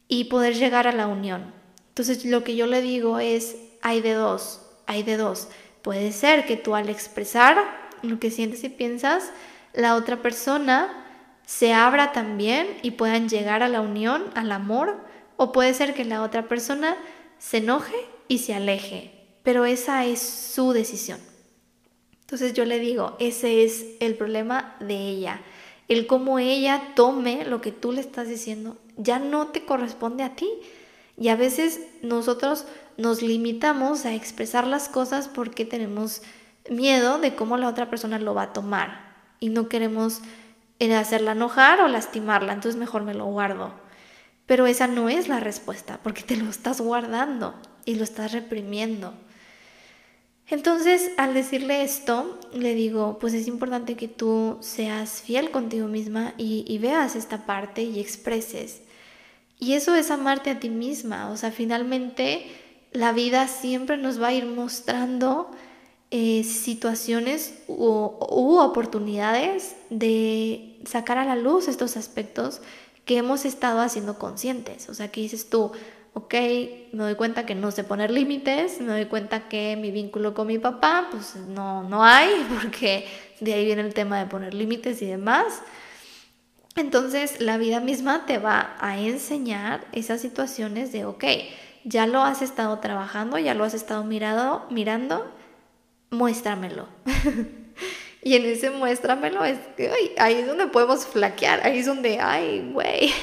y 0.07 0.25
poder 0.25 0.55
llegar 0.55 0.87
a 0.87 0.91
la 0.91 1.07
unión. 1.07 1.53
Entonces, 1.89 2.25
lo 2.25 2.43
que 2.43 2.55
yo 2.55 2.67
le 2.67 2.81
digo 2.81 3.19
es, 3.19 3.55
hay 3.81 4.01
de 4.01 4.13
dos, 4.13 4.66
hay 4.87 5.03
de 5.03 5.17
dos. 5.17 5.47
Puede 5.81 6.11
ser 6.11 6.45
que 6.45 6.57
tú 6.57 6.75
al 6.75 6.89
expresar 6.89 7.57
lo 8.01 8.19
que 8.19 8.31
sientes 8.31 8.63
y 8.63 8.69
piensas, 8.69 9.31
la 9.73 9.95
otra 9.95 10.21
persona 10.21 11.05
se 11.45 11.73
abra 11.73 12.11
también 12.11 12.67
y 12.81 12.91
puedan 12.91 13.29
llegar 13.29 13.63
a 13.63 13.69
la 13.69 13.81
unión, 13.81 14.25
al 14.33 14.51
amor, 14.51 14.97
o 15.37 15.51
puede 15.51 15.73
ser 15.73 15.93
que 15.93 16.03
la 16.03 16.23
otra 16.23 16.47
persona 16.47 16.97
se 17.37 17.57
enoje 17.57 17.95
y 18.27 18.39
se 18.39 18.53
aleje, 18.53 19.11
pero 19.43 19.65
esa 19.65 20.05
es 20.05 20.19
su 20.19 20.73
decisión. 20.73 21.19
Entonces 22.21 22.53
yo 22.53 22.65
le 22.65 22.79
digo, 22.79 23.15
ese 23.19 23.63
es 23.63 23.85
el 23.99 24.15
problema 24.15 24.75
de 24.79 24.95
ella. 24.95 25.41
El 25.87 26.07
cómo 26.07 26.39
ella 26.39 26.93
tome 26.95 27.45
lo 27.45 27.61
que 27.61 27.71
tú 27.71 27.93
le 27.93 28.01
estás 28.01 28.27
diciendo 28.27 28.77
ya 28.97 29.19
no 29.19 29.47
te 29.47 29.63
corresponde 29.63 30.23
a 30.23 30.35
ti. 30.35 30.49
Y 31.17 31.29
a 31.29 31.35
veces 31.35 31.81
nosotros 32.01 32.65
nos 32.97 33.21
limitamos 33.21 34.05
a 34.05 34.13
expresar 34.13 34.67
las 34.67 34.89
cosas 34.89 35.27
porque 35.27 35.65
tenemos 35.65 36.21
miedo 36.69 37.19
de 37.19 37.35
cómo 37.35 37.57
la 37.57 37.69
otra 37.69 37.89
persona 37.89 38.19
lo 38.19 38.33
va 38.33 38.43
a 38.43 38.53
tomar 38.53 39.15
y 39.39 39.49
no 39.49 39.69
queremos 39.69 40.21
eh, 40.79 40.93
hacerla 40.95 41.31
enojar 41.31 41.81
o 41.81 41.87
lastimarla, 41.87 42.53
entonces 42.53 42.79
mejor 42.79 43.03
me 43.03 43.13
lo 43.13 43.25
guardo. 43.25 43.71
Pero 44.45 44.65
esa 44.65 44.87
no 44.87 45.09
es 45.09 45.27
la 45.27 45.39
respuesta 45.39 45.99
porque 46.03 46.23
te 46.23 46.37
lo 46.37 46.49
estás 46.49 46.81
guardando 46.81 47.53
y 47.85 47.95
lo 47.95 48.03
estás 48.03 48.31
reprimiendo. 48.31 49.13
Entonces, 50.49 51.11
al 51.17 51.33
decirle 51.33 51.83
esto, 51.83 52.39
le 52.53 52.73
digo, 52.73 53.19
pues 53.19 53.33
es 53.33 53.47
importante 53.47 53.95
que 53.95 54.07
tú 54.07 54.57
seas 54.61 55.21
fiel 55.21 55.51
contigo 55.51 55.87
misma 55.87 56.33
y, 56.37 56.63
y 56.65 56.77
veas 56.77 57.17
esta 57.17 57.45
parte 57.45 57.83
y 57.83 57.99
expreses. 57.99 58.81
Y 59.59 59.73
eso 59.73 59.93
es 59.95 60.09
amarte 60.09 60.49
a 60.51 60.59
ti 60.59 60.69
misma, 60.69 61.31
o 61.31 61.37
sea, 61.37 61.51
finalmente 61.51 62.49
la 62.91 63.11
vida 63.11 63.47
siempre 63.47 63.97
nos 63.97 64.21
va 64.21 64.27
a 64.27 64.33
ir 64.33 64.45
mostrando 64.45 65.51
eh, 66.09 66.43
situaciones 66.45 67.53
u, 67.67 68.57
oportunidades 68.59 69.75
de 69.89 70.79
sacar 70.85 71.17
a 71.17 71.25
la 71.25 71.35
luz 71.35 71.67
estos 71.67 71.97
aspectos 71.97 72.61
que 73.03 73.17
hemos 73.17 73.45
estado 73.45 73.81
haciendo 73.81 74.17
conscientes. 74.17 74.89
O 74.89 74.93
sea, 74.93 75.09
que 75.09 75.21
dices 75.21 75.49
tú, 75.49 75.71
ok, 76.13 76.33
me 76.93 77.03
doy 77.03 77.15
cuenta 77.15 77.45
que 77.45 77.55
no 77.55 77.71
sé 77.71 77.83
poner 77.83 78.09
límites, 78.09 78.79
me 78.79 78.93
doy 78.93 79.05
cuenta 79.05 79.49
que 79.49 79.75
mi 79.75 79.91
vínculo 79.91 80.33
con 80.33 80.47
mi 80.47 80.59
papá, 80.59 81.09
pues 81.11 81.35
no, 81.35 81.83
no 81.83 82.03
hay, 82.03 82.29
porque 82.61 83.05
de 83.41 83.53
ahí 83.53 83.65
viene 83.65 83.81
el 83.81 83.93
tema 83.93 84.17
de 84.19 84.27
poner 84.27 84.53
límites 84.53 85.01
y 85.01 85.07
demás. 85.07 85.61
Entonces 86.77 87.41
la 87.41 87.57
vida 87.57 87.79
misma 87.79 88.25
te 88.25 88.37
va 88.37 88.77
a 88.79 88.97
enseñar 88.99 89.85
esas 89.91 90.21
situaciones 90.21 90.91
de, 90.91 91.05
ok, 91.05 91.23
ya 91.87 92.05
lo 92.05 92.21
has 92.21 92.41
estado 92.41 92.79
trabajando, 92.79 93.39
ya 93.39 93.53
lo 93.53 93.63
has 93.63 93.73
estado 93.73 94.03
mirado, 94.03 94.65
mirando, 94.69 95.31
muéstramelo. 96.09 96.89
y 98.21 98.35
en 98.35 98.45
ese 98.45 98.71
muéstramelo 98.71 99.45
es 99.45 99.57
que 99.77 99.89
ahí 100.17 100.35
es 100.35 100.47
donde 100.47 100.67
podemos 100.67 101.07
flaquear, 101.07 101.65
ahí 101.65 101.79
es 101.79 101.85
donde, 101.85 102.19
ay, 102.19 102.71
güey, 102.73 103.13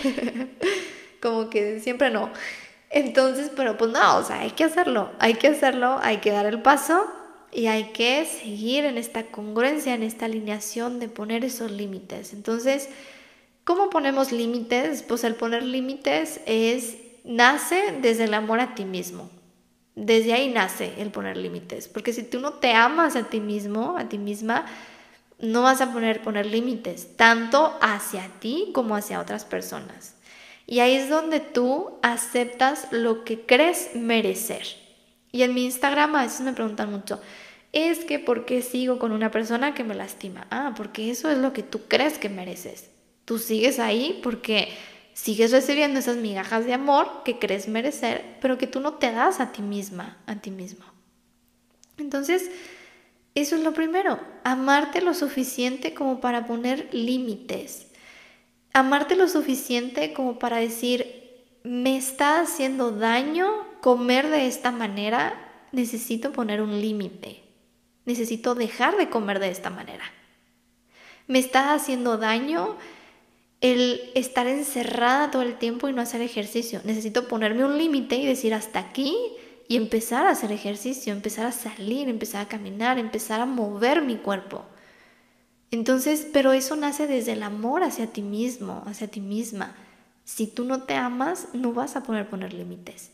como 1.20 1.50
que 1.50 1.80
siempre 1.80 2.10
no. 2.10 2.30
Entonces, 2.88 3.50
pero 3.54 3.76
pues 3.76 3.90
no, 3.90 4.16
o 4.16 4.24
sea, 4.24 4.40
hay 4.40 4.52
que 4.52 4.64
hacerlo, 4.64 5.10
hay 5.18 5.34
que 5.34 5.48
hacerlo, 5.48 5.98
hay 6.02 6.18
que 6.18 6.30
dar 6.30 6.46
el 6.46 6.62
paso 6.62 7.06
y 7.52 7.66
hay 7.66 7.92
que 7.92 8.24
seguir 8.24 8.86
en 8.86 8.96
esta 8.96 9.24
congruencia, 9.24 9.92
en 9.92 10.02
esta 10.02 10.24
alineación 10.24 11.00
de 11.00 11.08
poner 11.08 11.44
esos 11.44 11.70
límites. 11.70 12.32
Entonces, 12.32 12.88
¿cómo 13.64 13.90
ponemos 13.90 14.32
límites? 14.32 15.02
Pues 15.02 15.22
el 15.24 15.34
poner 15.34 15.64
límites 15.64 16.40
es 16.46 16.96
nace 17.24 17.98
desde 18.00 18.24
el 18.24 18.34
amor 18.34 18.60
a 18.60 18.74
ti 18.74 18.84
mismo. 18.84 19.30
Desde 19.96 20.32
ahí 20.32 20.50
nace 20.50 20.94
el 20.98 21.10
poner 21.10 21.36
límites. 21.36 21.88
Porque 21.88 22.12
si 22.12 22.22
tú 22.22 22.40
no 22.40 22.54
te 22.54 22.72
amas 22.72 23.16
a 23.16 23.24
ti 23.24 23.40
mismo, 23.40 23.96
a 23.98 24.08
ti 24.08 24.18
misma, 24.18 24.66
No 25.38 25.62
vas 25.62 25.80
a 25.80 25.92
poner, 25.92 26.22
poner 26.22 26.46
límites, 26.46 27.16
tanto 27.16 27.76
hacia 27.82 28.28
ti 28.40 28.70
como 28.72 28.94
hacia 28.94 29.20
otras 29.20 29.44
personas. 29.44 30.14
Y 30.66 30.78
ahí 30.80 30.94
es 30.94 31.08
donde 31.10 31.40
tú 31.40 31.98
aceptas 32.02 32.88
lo 32.92 33.24
que 33.24 33.40
crees 33.44 33.90
merecer. 33.94 34.64
Y 35.32 35.42
en 35.42 35.52
mi 35.52 35.64
Instagram 35.64 36.14
a 36.14 36.22
veces 36.22 36.40
me 36.42 36.52
preguntan 36.52 36.90
mucho, 36.90 37.20
es 37.72 38.04
que 38.04 38.20
¿por 38.20 38.46
qué 38.46 38.62
sigo 38.62 38.98
con 39.00 39.10
una 39.12 39.30
persona 39.32 39.74
que 39.74 39.82
me 39.84 39.94
lastima? 39.96 40.46
Ah, 40.50 40.72
porque 40.76 41.10
eso 41.10 41.28
es 41.30 41.38
lo 41.38 41.52
que 41.52 41.64
tú 41.64 41.82
crees 41.88 42.18
que 42.18 42.28
mereces. 42.28 42.90
Tú 43.24 43.38
sigues 43.38 43.80
ahí 43.80 44.20
porque 44.22 44.68
sigues 45.14 45.52
recibiendo 45.52 46.00
esas 46.00 46.16
migajas 46.16 46.66
de 46.66 46.74
amor 46.74 47.22
que 47.24 47.38
crees 47.38 47.68
merecer, 47.68 48.36
pero 48.40 48.58
que 48.58 48.66
tú 48.66 48.80
no 48.80 48.94
te 48.94 49.10
das 49.12 49.40
a 49.40 49.52
ti 49.52 49.62
misma, 49.62 50.18
a 50.26 50.36
ti 50.36 50.50
mismo. 50.50 50.84
Entonces, 51.96 52.50
eso 53.34 53.56
es 53.56 53.62
lo 53.62 53.72
primero, 53.72 54.20
amarte 54.42 55.00
lo 55.00 55.14
suficiente 55.14 55.94
como 55.94 56.20
para 56.20 56.46
poner 56.46 56.88
límites. 56.92 57.86
Amarte 58.72 59.16
lo 59.16 59.28
suficiente 59.28 60.12
como 60.12 60.38
para 60.38 60.58
decir, 60.58 61.24
me 61.62 61.96
está 61.96 62.40
haciendo 62.40 62.90
daño 62.90 63.48
comer 63.80 64.28
de 64.28 64.46
esta 64.46 64.72
manera, 64.72 65.34
necesito 65.72 66.32
poner 66.32 66.60
un 66.60 66.80
límite. 66.80 67.42
Necesito 68.04 68.54
dejar 68.54 68.96
de 68.96 69.08
comer 69.08 69.38
de 69.38 69.48
esta 69.48 69.70
manera. 69.70 70.04
Me 71.26 71.38
está 71.38 71.72
haciendo 71.72 72.18
daño 72.18 72.76
el 73.64 74.10
estar 74.14 74.46
encerrada 74.46 75.30
todo 75.30 75.40
el 75.40 75.56
tiempo 75.56 75.88
y 75.88 75.94
no 75.94 76.02
hacer 76.02 76.20
ejercicio. 76.20 76.82
Necesito 76.84 77.28
ponerme 77.28 77.64
un 77.64 77.78
límite 77.78 78.16
y 78.16 78.26
decir 78.26 78.52
hasta 78.52 78.78
aquí 78.78 79.16
y 79.68 79.76
empezar 79.76 80.26
a 80.26 80.32
hacer 80.32 80.52
ejercicio, 80.52 81.14
empezar 81.14 81.46
a 81.46 81.52
salir, 81.52 82.10
empezar 82.10 82.42
a 82.42 82.48
caminar, 82.48 82.98
empezar 82.98 83.40
a 83.40 83.46
mover 83.46 84.02
mi 84.02 84.16
cuerpo. 84.16 84.66
Entonces, 85.70 86.28
pero 86.30 86.52
eso 86.52 86.76
nace 86.76 87.06
desde 87.06 87.32
el 87.32 87.42
amor 87.42 87.84
hacia 87.84 88.06
ti 88.08 88.20
mismo, 88.20 88.82
hacia 88.84 89.08
ti 89.08 89.22
misma. 89.22 89.74
Si 90.24 90.46
tú 90.46 90.66
no 90.66 90.82
te 90.82 90.92
amas, 90.96 91.48
no 91.54 91.72
vas 91.72 91.96
a 91.96 92.02
poder 92.02 92.28
poner 92.28 92.52
límites. 92.52 93.12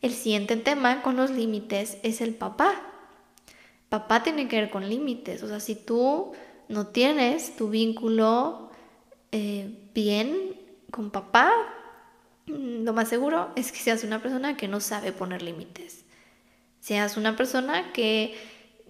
El 0.00 0.14
siguiente 0.14 0.56
tema 0.56 1.02
con 1.02 1.18
los 1.18 1.30
límites 1.30 1.98
es 2.02 2.22
el 2.22 2.34
papá. 2.34 2.72
Papá 3.90 4.22
tiene 4.22 4.48
que 4.48 4.56
ver 4.56 4.70
con 4.70 4.88
límites. 4.88 5.42
O 5.42 5.48
sea, 5.48 5.60
si 5.60 5.74
tú 5.74 6.32
no 6.70 6.86
tienes 6.86 7.54
tu 7.56 7.68
vínculo 7.68 8.69
eh, 9.32 9.90
bien 9.94 10.56
con 10.90 11.10
papá, 11.10 11.52
Mm, 12.50 12.84
lo 12.84 12.92
más 12.92 13.08
seguro 13.08 13.50
es 13.56 13.72
que 13.72 13.78
seas 13.78 14.04
una 14.04 14.22
persona 14.22 14.56
que 14.56 14.68
no 14.68 14.80
sabe 14.80 15.12
poner 15.12 15.42
límites. 15.42 16.04
Seas 16.80 17.16
una 17.16 17.36
persona 17.36 17.92
que 17.92 18.34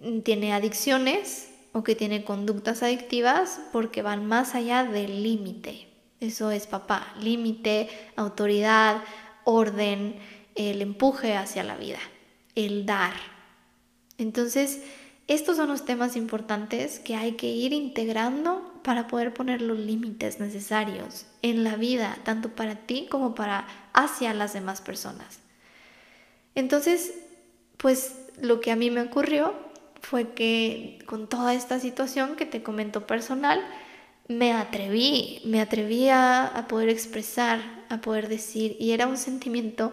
mm, 0.03 0.21
tiene 0.21 0.53
adicciones 0.53 1.51
o 1.73 1.85
que 1.85 1.95
tiene 1.95 2.25
conductas 2.25 2.83
adictivas 2.83 3.61
porque 3.73 4.03
van 4.03 4.27
más 4.27 4.55
allá 4.55 4.85
del 4.85 5.23
límite. 5.23 5.89
Eso 6.21 6.51
es 6.51 6.67
papá, 6.67 7.15
límite, 7.21 7.89
autoridad, 8.17 9.03
orden, 9.45 10.17
el 10.55 10.83
empuje 10.83 11.35
hacia 11.37 11.65
la 11.65 11.77
vida, 11.77 12.01
el 12.55 12.85
dar. 12.85 13.15
Entonces, 14.19 14.83
estos 15.31 15.57
son 15.57 15.69
los 15.69 15.85
temas 15.85 16.17
importantes 16.17 16.99
que 16.99 17.15
hay 17.15 17.33
que 17.33 17.47
ir 17.47 17.73
integrando 17.73 18.69
para 18.83 19.07
poder 19.07 19.33
poner 19.33 19.63
los 19.63 19.79
límites 19.79 20.41
necesarios 20.41 21.25
en 21.41 21.63
la 21.63 21.77
vida, 21.77 22.19
tanto 22.25 22.49
para 22.49 22.75
ti 22.75 23.07
como 23.09 23.37
para 23.37 23.65
hacia 23.93 24.35
las 24.35 24.55
demás 24.55 24.81
personas. 24.81 25.39
Entonces, 26.57 27.15
pues 27.77 28.17
lo 28.43 28.61
que 28.61 28.73
a 28.73 28.77
mí 28.77 28.91
me 28.91 29.03
ocurrió 29.03 29.55
fue 30.03 30.33
que 30.33 30.99
con 31.07 31.29
toda 31.29 31.55
esta 31.55 31.79
situación 31.79 32.35
que 32.35 32.45
te 32.45 32.65
comento 32.65 33.07
personal, 33.07 33.65
me 34.27 34.53
atreví, 34.53 35.43
me 35.45 35.61
atreví 35.61 36.09
a, 36.09 36.45
a 36.45 36.67
poder 36.67 36.89
expresar, 36.89 37.61
a 37.89 38.01
poder 38.01 38.29
decir, 38.29 38.77
y 38.81 38.91
era 38.91 39.07
un 39.07 39.17
sentimiento 39.17 39.93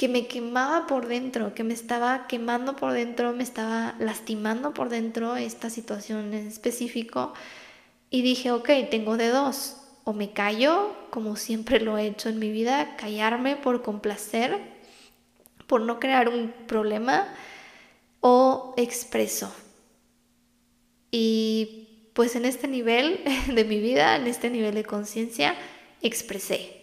que 0.00 0.08
me 0.08 0.26
quemaba 0.26 0.86
por 0.86 1.08
dentro, 1.08 1.54
que 1.54 1.62
me 1.62 1.74
estaba 1.74 2.26
quemando 2.26 2.74
por 2.74 2.94
dentro, 2.94 3.34
me 3.34 3.42
estaba 3.42 3.96
lastimando 3.98 4.72
por 4.72 4.88
dentro 4.88 5.36
esta 5.36 5.68
situación 5.68 6.32
en 6.32 6.46
específico. 6.46 7.34
Y 8.08 8.22
dije, 8.22 8.50
ok, 8.50 8.70
tengo 8.90 9.18
de 9.18 9.28
dos. 9.28 9.76
O 10.04 10.14
me 10.14 10.32
callo, 10.32 10.96
como 11.10 11.36
siempre 11.36 11.80
lo 11.80 11.98
he 11.98 12.06
hecho 12.06 12.30
en 12.30 12.38
mi 12.38 12.50
vida, 12.50 12.96
callarme 12.96 13.56
por 13.56 13.82
complacer, 13.82 14.58
por 15.66 15.82
no 15.82 16.00
crear 16.00 16.30
un 16.30 16.50
problema, 16.66 17.28
o 18.20 18.72
expreso. 18.78 19.54
Y 21.10 22.08
pues 22.14 22.36
en 22.36 22.46
este 22.46 22.68
nivel 22.68 23.20
de 23.54 23.64
mi 23.64 23.80
vida, 23.80 24.16
en 24.16 24.28
este 24.28 24.48
nivel 24.48 24.74
de 24.76 24.84
conciencia, 24.84 25.56
expresé. 26.00 26.79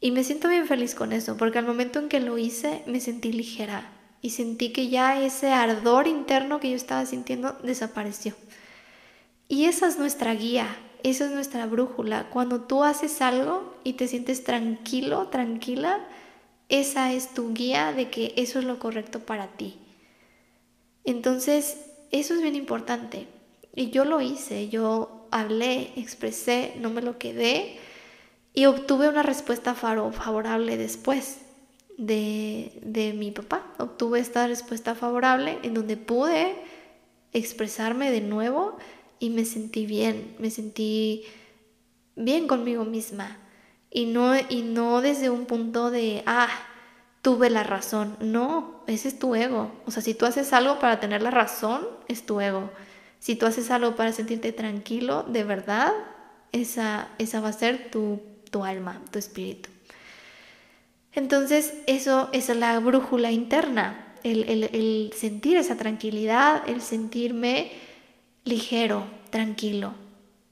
Y 0.00 0.12
me 0.12 0.24
siento 0.24 0.48
bien 0.48 0.66
feliz 0.66 0.94
con 0.94 1.12
eso, 1.12 1.36
porque 1.36 1.58
al 1.58 1.66
momento 1.66 1.98
en 1.98 2.08
que 2.08 2.20
lo 2.20 2.38
hice 2.38 2.82
me 2.86 3.00
sentí 3.00 3.32
ligera 3.32 3.92
y 4.22 4.30
sentí 4.30 4.72
que 4.72 4.88
ya 4.88 5.22
ese 5.22 5.52
ardor 5.52 6.06
interno 6.06 6.58
que 6.58 6.70
yo 6.70 6.76
estaba 6.76 7.04
sintiendo 7.04 7.56
desapareció. 7.62 8.34
Y 9.48 9.64
esa 9.64 9.88
es 9.88 9.98
nuestra 9.98 10.34
guía, 10.34 10.66
esa 11.02 11.26
es 11.26 11.32
nuestra 11.32 11.66
brújula. 11.66 12.30
Cuando 12.30 12.62
tú 12.62 12.82
haces 12.82 13.20
algo 13.20 13.74
y 13.84 13.94
te 13.94 14.08
sientes 14.08 14.44
tranquilo, 14.44 15.28
tranquila, 15.28 16.06
esa 16.68 17.12
es 17.12 17.34
tu 17.34 17.52
guía 17.52 17.92
de 17.92 18.08
que 18.10 18.32
eso 18.36 18.58
es 18.58 18.64
lo 18.64 18.78
correcto 18.78 19.20
para 19.20 19.48
ti. 19.48 19.76
Entonces, 21.04 21.76
eso 22.10 22.34
es 22.34 22.42
bien 22.42 22.56
importante. 22.56 23.26
Y 23.74 23.90
yo 23.90 24.04
lo 24.04 24.20
hice, 24.20 24.68
yo 24.68 25.26
hablé, 25.30 25.92
expresé, 25.96 26.74
no 26.78 26.90
me 26.90 27.02
lo 27.02 27.18
quedé 27.18 27.78
y 28.54 28.66
obtuve 28.66 29.08
una 29.08 29.22
respuesta 29.22 29.74
favorable 29.74 30.76
después 30.76 31.38
de, 31.96 32.80
de 32.82 33.12
mi 33.12 33.30
papá. 33.30 33.66
Obtuve 33.78 34.20
esta 34.20 34.46
respuesta 34.46 34.94
favorable 34.94 35.58
en 35.62 35.74
donde 35.74 35.96
pude 35.96 36.56
expresarme 37.32 38.10
de 38.10 38.20
nuevo 38.20 38.76
y 39.18 39.30
me 39.30 39.44
sentí 39.44 39.86
bien, 39.86 40.34
me 40.38 40.50
sentí 40.50 41.24
bien 42.16 42.48
conmigo 42.48 42.84
misma. 42.84 43.38
Y 43.90 44.06
no, 44.06 44.34
y 44.48 44.62
no 44.62 45.00
desde 45.00 45.30
un 45.30 45.46
punto 45.46 45.90
de, 45.90 46.22
ah, 46.26 46.48
tuve 47.22 47.50
la 47.50 47.64
razón. 47.64 48.16
No, 48.20 48.82
ese 48.86 49.08
es 49.08 49.18
tu 49.18 49.34
ego. 49.34 49.72
O 49.86 49.90
sea, 49.90 50.02
si 50.02 50.14
tú 50.14 50.26
haces 50.26 50.52
algo 50.52 50.78
para 50.78 51.00
tener 51.00 51.22
la 51.22 51.30
razón, 51.30 51.86
es 52.08 52.24
tu 52.24 52.40
ego. 52.40 52.70
Si 53.18 53.36
tú 53.36 53.46
haces 53.46 53.70
algo 53.70 53.96
para 53.96 54.12
sentirte 54.12 54.52
tranquilo, 54.52 55.24
de 55.24 55.44
verdad, 55.44 55.92
esa, 56.52 57.08
esa 57.18 57.40
va 57.40 57.48
a 57.48 57.52
ser 57.52 57.90
tu 57.90 58.20
tu 58.50 58.64
alma, 58.64 59.00
tu 59.10 59.18
espíritu. 59.18 59.68
Entonces, 61.12 61.74
eso 61.86 62.28
es 62.32 62.48
la 62.50 62.78
brújula 62.78 63.32
interna, 63.32 64.14
el, 64.22 65.12
sentir 65.16 65.56
esa 65.56 65.76
tranquilidad, 65.76 66.68
el 66.68 66.80
sentirme 66.82 67.72
ligero, 68.44 69.04
tranquilo. 69.30 69.94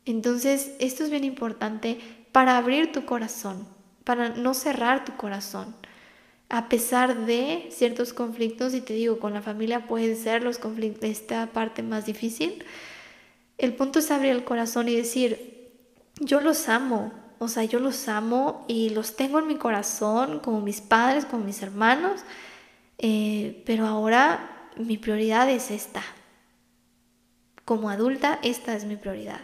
Entonces, 0.04 0.72
esto 0.80 1.04
es 1.04 1.10
bien 1.10 1.24
importante 1.24 1.98
para 2.32 2.56
abrir 2.56 2.92
tu 2.92 3.04
corazón, 3.04 3.66
para 4.04 4.30
no 4.30 4.54
cerrar 4.54 5.04
tu 5.04 5.16
corazón. 5.16 5.74
A 6.48 6.68
pesar 6.68 7.26
de 7.26 7.68
ciertos 7.70 8.12
conflictos, 8.12 8.74
y 8.74 8.80
te 8.80 8.94
digo, 8.94 9.18
con 9.18 9.34
la 9.34 9.42
familia 9.42 9.86
pueden 9.86 10.16
ser 10.16 10.42
los 10.42 10.58
conflictos, 10.58 11.04
esta 11.04 11.48
parte 11.48 11.82
más 11.82 12.06
difícil, 12.06 12.64
el 13.58 13.74
punto 13.74 13.98
es 13.98 14.10
abrir 14.10 14.32
el 14.32 14.44
corazón 14.44 14.88
y 14.88 14.96
decir, 14.96 15.72
yo 16.20 16.40
los 16.40 16.68
amo, 16.68 17.12
o 17.38 17.48
sea, 17.48 17.64
yo 17.64 17.78
los 17.78 18.08
amo 18.08 18.64
y 18.68 18.90
los 18.90 19.16
tengo 19.16 19.38
en 19.38 19.46
mi 19.46 19.56
corazón, 19.56 20.40
como 20.40 20.60
mis 20.60 20.80
padres, 20.80 21.24
como 21.24 21.44
mis 21.44 21.62
hermanos, 21.62 22.20
eh, 22.98 23.62
pero 23.64 23.86
ahora 23.86 24.70
mi 24.76 24.98
prioridad 24.98 25.48
es 25.48 25.70
esta. 25.70 26.02
Como 27.64 27.90
adulta, 27.90 28.38
esta 28.42 28.74
es 28.74 28.84
mi 28.84 28.96
prioridad. 28.96 29.40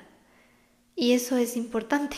Y 0.97 1.13
eso 1.13 1.37
es 1.37 1.57
importante. 1.57 2.17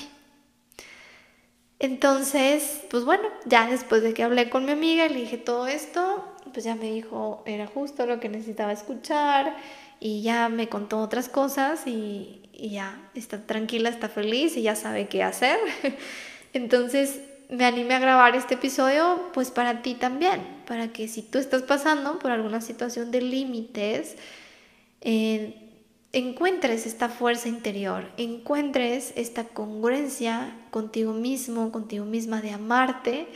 Entonces, 1.78 2.82
pues 2.90 3.04
bueno, 3.04 3.24
ya 3.44 3.68
después 3.68 4.02
de 4.02 4.14
que 4.14 4.22
hablé 4.22 4.48
con 4.48 4.64
mi 4.64 4.72
amiga 4.72 5.06
y 5.06 5.10
le 5.10 5.20
dije 5.20 5.36
todo 5.36 5.66
esto, 5.66 6.24
pues 6.52 6.64
ya 6.64 6.74
me 6.74 6.90
dijo, 6.90 7.42
era 7.44 7.66
justo 7.66 8.06
lo 8.06 8.18
que 8.18 8.30
necesitaba 8.30 8.72
escuchar 8.72 9.56
y 10.00 10.22
ya 10.22 10.48
me 10.48 10.68
contó 10.68 11.00
otras 11.00 11.28
cosas 11.28 11.86
y, 11.86 12.45
y 12.56 12.70
ya 12.70 13.10
está 13.14 13.46
tranquila, 13.46 13.88
está 13.88 14.08
feliz 14.08 14.56
y 14.56 14.62
ya 14.62 14.74
sabe 14.74 15.08
qué 15.08 15.22
hacer. 15.22 15.58
Entonces 16.52 17.20
me 17.48 17.64
animé 17.64 17.94
a 17.94 17.98
grabar 17.98 18.34
este 18.34 18.54
episodio 18.54 19.30
pues 19.32 19.50
para 19.50 19.82
ti 19.82 19.94
también, 19.94 20.42
para 20.66 20.88
que 20.88 21.08
si 21.08 21.22
tú 21.22 21.38
estás 21.38 21.62
pasando 21.62 22.18
por 22.18 22.30
alguna 22.30 22.60
situación 22.60 23.10
de 23.10 23.20
límites, 23.20 24.16
eh, 25.00 25.54
encuentres 26.12 26.86
esta 26.86 27.08
fuerza 27.08 27.48
interior, 27.48 28.10
encuentres 28.16 29.12
esta 29.16 29.44
congruencia 29.44 30.56
contigo 30.70 31.12
mismo, 31.12 31.70
contigo 31.70 32.04
misma 32.04 32.40
de 32.40 32.50
amarte 32.50 33.26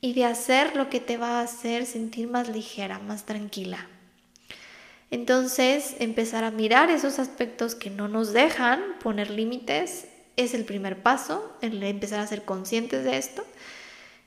y 0.00 0.14
de 0.14 0.24
hacer 0.24 0.74
lo 0.74 0.88
que 0.88 1.00
te 1.00 1.16
va 1.16 1.40
a 1.40 1.42
hacer 1.42 1.86
sentir 1.86 2.28
más 2.28 2.48
ligera, 2.48 2.98
más 2.98 3.24
tranquila. 3.24 3.88
Entonces, 5.14 5.94
empezar 6.00 6.42
a 6.42 6.50
mirar 6.50 6.90
esos 6.90 7.20
aspectos 7.20 7.76
que 7.76 7.88
no 7.88 8.08
nos 8.08 8.32
dejan 8.32 8.82
poner 9.00 9.30
límites 9.30 10.06
es 10.34 10.54
el 10.54 10.64
primer 10.64 11.04
paso, 11.04 11.52
el 11.60 11.80
empezar 11.84 12.18
a 12.18 12.26
ser 12.26 12.42
conscientes 12.44 13.04
de 13.04 13.16
esto. 13.16 13.44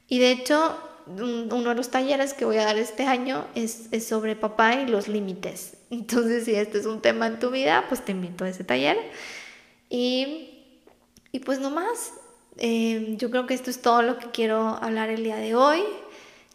Y 0.07 0.19
de 0.19 0.31
hecho, 0.31 0.77
uno 1.07 1.61
de 1.61 1.75
los 1.75 1.89
talleres 1.91 2.33
que 2.33 2.45
voy 2.45 2.55
a 2.55 2.63
dar 2.63 2.77
este 2.77 3.03
año 3.03 3.47
es, 3.53 3.89
sobre 4.07 4.37
papá 4.37 4.75
y 4.75 4.87
los 4.87 5.09
límites. 5.09 5.73
Entonces, 5.89 6.45
si 6.45 6.55
este 6.55 6.77
es 6.77 6.85
un 6.85 7.01
tema 7.01 7.27
en 7.27 7.39
tu 7.39 7.51
vida, 7.51 7.83
pues 7.89 8.05
te 8.05 8.13
invito 8.13 8.45
a 8.45 8.49
ese 8.49 8.63
taller. 8.63 8.95
Y, 9.89 10.77
y 11.33 11.39
pues 11.39 11.59
no 11.59 11.69
más, 11.69 12.13
eh, 12.55 13.15
yo 13.17 13.29
creo 13.29 13.45
que 13.45 13.55
esto 13.55 13.69
es 13.69 13.81
todo 13.81 14.03
lo 14.03 14.19
que 14.19 14.31
quiero 14.31 14.79
hablar 14.81 15.09
el 15.09 15.25
día 15.25 15.35
de 15.35 15.53
hoy. 15.53 15.83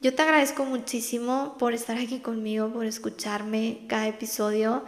Yo 0.03 0.13
te 0.13 0.23
agradezco 0.23 0.65
muchísimo 0.65 1.55
por 1.61 1.75
estar 1.75 1.97
aquí 1.97 2.19
conmigo, 2.19 2.73
por 2.73 2.87
escucharme 2.87 3.83
cada 3.87 4.09
episodio. 4.09 4.83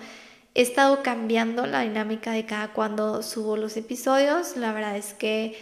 He 0.55 0.62
estado 0.62 1.05
cambiando 1.05 1.66
la 1.66 1.83
dinámica 1.83 2.33
de 2.33 2.46
cada 2.46 2.72
cuando 2.72 3.22
subo 3.22 3.57
los 3.57 3.77
episodios. 3.77 4.57
La 4.57 4.72
verdad 4.72 4.96
es 4.96 5.14
que 5.14 5.57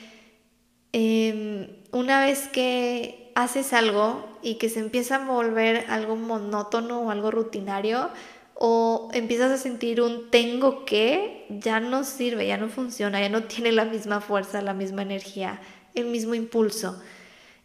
em, 0.95 1.69
una 1.91 2.25
vez 2.25 2.49
que 2.49 3.31
haces 3.35 3.75
algo 3.75 4.25
y 4.41 4.55
que 4.55 4.71
se 4.71 4.81
empieza 4.81 5.17
a 5.17 5.27
volver 5.27 5.85
algo 5.91 6.17
monótono 6.17 7.03
o 7.03 7.11
algo 7.11 7.31
rutinario, 7.31 8.09
o 8.55 9.11
empiezas 9.13 9.51
a 9.51 9.59
sentir 9.59 10.01
un 10.01 10.31
tengo 10.31 10.87
que, 10.87 11.45
ya 11.51 11.79
no 11.79 12.05
sirve, 12.05 12.47
ya 12.47 12.57
no 12.57 12.71
funciona, 12.71 13.21
ya 13.21 13.29
no 13.29 13.43
tiene 13.49 13.71
la 13.71 13.85
misma 13.85 14.23
fuerza, 14.23 14.63
la 14.63 14.73
misma 14.73 15.03
energía, 15.03 15.61
el 15.95 16.07
mismo 16.07 16.35
impulso. 16.35 16.99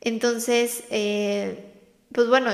Entonces, 0.02 0.84
eh, 0.90 1.77
pues 2.12 2.28
bueno, 2.28 2.52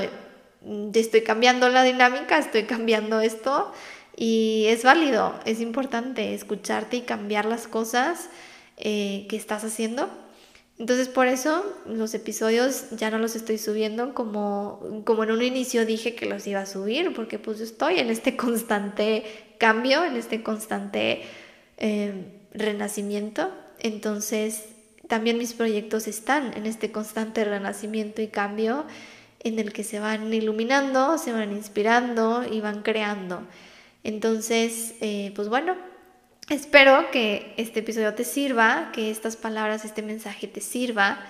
estoy 0.94 1.22
cambiando 1.22 1.70
la 1.70 1.84
dinámica, 1.84 2.38
estoy 2.38 2.63
cambiando 2.66 3.22
esto 3.22 3.72
y 4.16 4.66
es 4.68 4.84
válido, 4.84 5.34
es 5.46 5.60
importante 5.60 6.34
escucharte 6.34 6.98
y 6.98 7.02
cambiar 7.02 7.46
las 7.46 7.68
cosas 7.68 8.30
eh, 8.78 9.26
que 9.30 9.36
estás 9.36 9.63
haciendo 9.63 10.10
entonces 10.80 11.08
por 11.08 11.28
eso 11.28 11.63
los 11.86 12.13
episodios 12.13 12.89
ya 12.92 13.12
no 13.12 13.20
los 13.20 13.36
estoy 13.36 13.58
subiendo 13.58 14.13
como, 14.13 15.04
como 15.06 15.24
en 15.24 15.32
un 15.32 15.42
inicio 15.42 15.86
dije 15.86 16.16
que 16.16 16.26
los 16.26 16.48
iba 16.48 16.62
a 16.62 16.66
subir, 16.66 17.13
porque 17.13 17.38
pues 17.38 17.60
estoy 17.60 18.00
en 18.00 18.10
este 18.10 18.36
constante 18.36 19.24
cambio, 19.60 20.04
en 20.04 20.16
este 20.16 20.42
constante 20.42 21.22
eh, 21.78 22.26
renacimiento. 22.54 23.52
Entonces 23.80 24.66
también 25.08 25.38
mis 25.38 25.54
proyectos 25.54 26.08
están 26.08 26.58
en 26.58 26.66
este 26.66 26.92
constante 26.92 27.46
renacimiento 27.46 28.22
y 28.22 28.28
cambio 28.28 28.86
en 29.44 29.60
el 29.60 29.74
que 29.74 29.84
se 29.84 30.00
van 30.00 30.34
iluminando, 30.34 31.18
se 31.18 31.32
van 31.32 31.52
inspirando 31.52 32.44
y 32.50 32.62
van 32.62 32.82
creando. 32.82 33.42
Entonces, 34.04 34.96
eh, 35.02 35.32
pues 35.36 35.50
bueno, 35.50 35.76
Espero 36.50 37.10
que 37.10 37.54
este 37.56 37.80
episodio 37.80 38.14
te 38.16 38.26
sirva, 38.26 38.92
que 38.92 39.10
estas 39.10 39.38
palabras, 39.38 39.86
este 39.86 40.02
mensaje 40.02 40.48
te 40.48 40.60
sirva. 40.60 41.26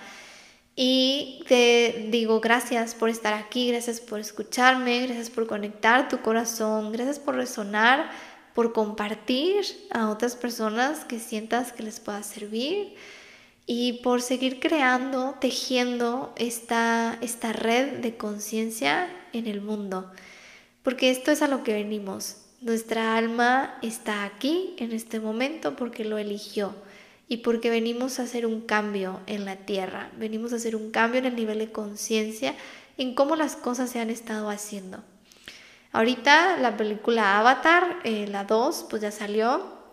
Y 0.74 1.44
te 1.46 2.08
digo 2.10 2.40
gracias 2.40 2.96
por 2.96 3.08
estar 3.08 3.32
aquí, 3.32 3.70
gracias 3.70 4.00
por 4.00 4.18
escucharme, 4.18 5.06
gracias 5.06 5.30
por 5.30 5.46
conectar 5.46 6.08
tu 6.08 6.20
corazón, 6.20 6.90
gracias 6.90 7.20
por 7.20 7.36
resonar, 7.36 8.10
por 8.54 8.72
compartir 8.72 9.64
a 9.92 10.10
otras 10.10 10.34
personas 10.34 11.04
que 11.04 11.20
sientas 11.20 11.72
que 11.72 11.84
les 11.84 12.00
pueda 12.00 12.24
servir 12.24 12.96
y 13.66 13.94
por 14.02 14.22
seguir 14.22 14.60
creando, 14.60 15.36
tejiendo 15.40 16.32
esta, 16.36 17.18
esta 17.20 17.52
red 17.52 18.00
de 18.00 18.16
conciencia 18.16 19.08
en 19.32 19.46
el 19.46 19.60
mundo. 19.60 20.10
Porque 20.82 21.10
esto 21.10 21.30
es 21.30 21.40
a 21.42 21.48
lo 21.48 21.64
que 21.64 21.72
venimos, 21.72 22.36
nuestra 22.64 23.16
alma 23.16 23.78
está 23.82 24.24
aquí 24.24 24.74
en 24.78 24.92
este 24.92 25.20
momento 25.20 25.76
porque 25.76 26.04
lo 26.04 26.16
eligió 26.16 26.74
y 27.28 27.38
porque 27.38 27.68
venimos 27.68 28.18
a 28.18 28.22
hacer 28.22 28.46
un 28.46 28.62
cambio 28.62 29.20
en 29.26 29.44
la 29.44 29.56
tierra, 29.56 30.10
venimos 30.16 30.52
a 30.52 30.56
hacer 30.56 30.74
un 30.74 30.90
cambio 30.90 31.18
en 31.18 31.26
el 31.26 31.36
nivel 31.36 31.58
de 31.58 31.72
conciencia, 31.72 32.54
en 32.96 33.14
cómo 33.14 33.36
las 33.36 33.56
cosas 33.56 33.90
se 33.90 34.00
han 34.00 34.08
estado 34.08 34.48
haciendo. 34.48 35.02
Ahorita 35.92 36.56
la 36.56 36.76
película 36.76 37.38
Avatar, 37.38 37.98
eh, 38.02 38.26
la 38.28 38.44
2, 38.44 38.86
pues 38.88 39.02
ya 39.02 39.10
salió. 39.10 39.83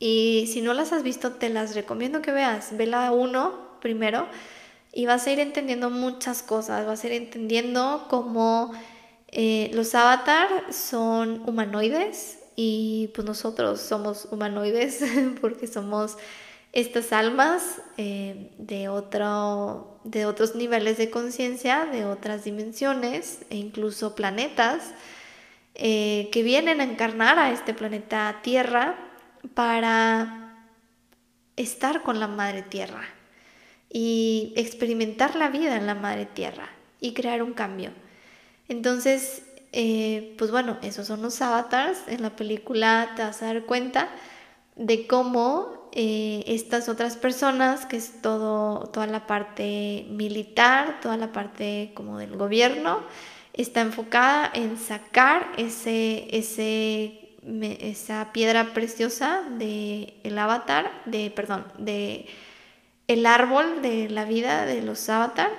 Y 0.00 0.48
si 0.50 0.62
no 0.62 0.72
las 0.72 0.92
has 0.92 1.02
visto, 1.02 1.32
te 1.32 1.50
las 1.50 1.74
recomiendo 1.74 2.22
que 2.22 2.32
veas. 2.32 2.76
Ve 2.76 2.86
la 2.86 3.12
1 3.12 3.78
primero 3.80 4.26
y 4.92 5.06
vas 5.06 5.26
a 5.26 5.30
ir 5.30 5.38
entendiendo 5.38 5.90
muchas 5.90 6.42
cosas. 6.42 6.86
Vas 6.86 7.04
a 7.04 7.06
ir 7.06 7.12
entendiendo 7.12 8.06
cómo 8.08 8.72
eh, 9.28 9.70
los 9.74 9.94
avatar 9.94 10.48
son 10.72 11.42
humanoides 11.46 12.38
y 12.56 13.10
pues 13.14 13.26
nosotros 13.26 13.80
somos 13.80 14.26
humanoides 14.30 15.04
porque 15.40 15.66
somos 15.66 16.16
estas 16.72 17.12
almas 17.12 17.82
eh, 17.98 18.52
de, 18.56 18.88
otro, 18.88 20.00
de 20.04 20.24
otros 20.24 20.54
niveles 20.54 20.96
de 20.96 21.10
conciencia, 21.10 21.84
de 21.84 22.06
otras 22.06 22.44
dimensiones 22.44 23.40
e 23.50 23.56
incluso 23.56 24.14
planetas 24.14 24.92
eh, 25.74 26.30
que 26.32 26.42
vienen 26.42 26.80
a 26.80 26.84
encarnar 26.84 27.38
a 27.38 27.52
este 27.52 27.74
planeta 27.74 28.40
Tierra 28.42 29.09
para 29.54 30.66
estar 31.56 32.02
con 32.02 32.20
la 32.20 32.28
Madre 32.28 32.62
Tierra 32.62 33.02
y 33.88 34.52
experimentar 34.56 35.36
la 35.36 35.48
vida 35.48 35.76
en 35.76 35.86
la 35.86 35.94
Madre 35.94 36.26
Tierra 36.26 36.68
y 37.00 37.12
crear 37.12 37.42
un 37.42 37.52
cambio. 37.52 37.90
Entonces, 38.68 39.42
eh, 39.72 40.34
pues 40.38 40.50
bueno, 40.50 40.78
esos 40.82 41.06
son 41.06 41.22
los 41.22 41.40
avatars. 41.42 41.98
En 42.06 42.22
la 42.22 42.36
película 42.36 43.12
te 43.16 43.22
vas 43.22 43.42
a 43.42 43.46
dar 43.46 43.64
cuenta 43.64 44.08
de 44.76 45.06
cómo 45.06 45.90
eh, 45.92 46.44
estas 46.46 46.88
otras 46.88 47.16
personas, 47.16 47.86
que 47.86 47.96
es 47.96 48.22
todo, 48.22 48.88
toda 48.90 49.06
la 49.06 49.26
parte 49.26 50.06
militar, 50.10 51.00
toda 51.00 51.16
la 51.16 51.32
parte 51.32 51.92
como 51.94 52.18
del 52.18 52.36
gobierno, 52.36 53.00
está 53.52 53.80
enfocada 53.80 54.50
en 54.54 54.78
sacar 54.78 55.50
ese, 55.56 56.28
ese, 56.36 57.29
esa 57.42 58.32
piedra 58.32 58.74
preciosa 58.74 59.42
del 59.58 60.14
el 60.22 60.38
avatar, 60.38 60.90
de, 61.06 61.30
perdón, 61.30 61.64
de 61.78 62.26
el 63.06 63.26
árbol 63.26 63.82
de 63.82 64.08
la 64.08 64.24
vida 64.24 64.66
de 64.66 64.82
los 64.82 65.08
avatar. 65.08 65.50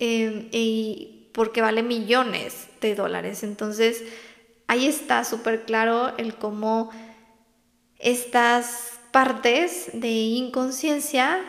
Eh, 0.00 0.48
y 0.52 1.30
porque 1.32 1.60
vale 1.60 1.82
millones 1.82 2.68
de 2.80 2.94
dólares. 2.94 3.42
Entonces, 3.42 4.02
ahí 4.66 4.86
está 4.86 5.24
súper 5.24 5.64
claro 5.64 6.16
el 6.18 6.34
cómo 6.34 6.90
estas 7.98 8.98
partes 9.12 9.90
de 9.92 10.10
inconsciencia 10.10 11.40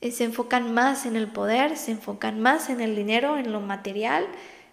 eh, 0.00 0.10
se 0.10 0.24
enfocan 0.24 0.72
más 0.72 1.06
en 1.06 1.16
el 1.16 1.28
poder, 1.28 1.76
se 1.76 1.92
enfocan 1.92 2.40
más 2.40 2.70
en 2.70 2.80
el 2.80 2.96
dinero, 2.96 3.36
en 3.36 3.52
lo 3.52 3.60
material, 3.60 4.26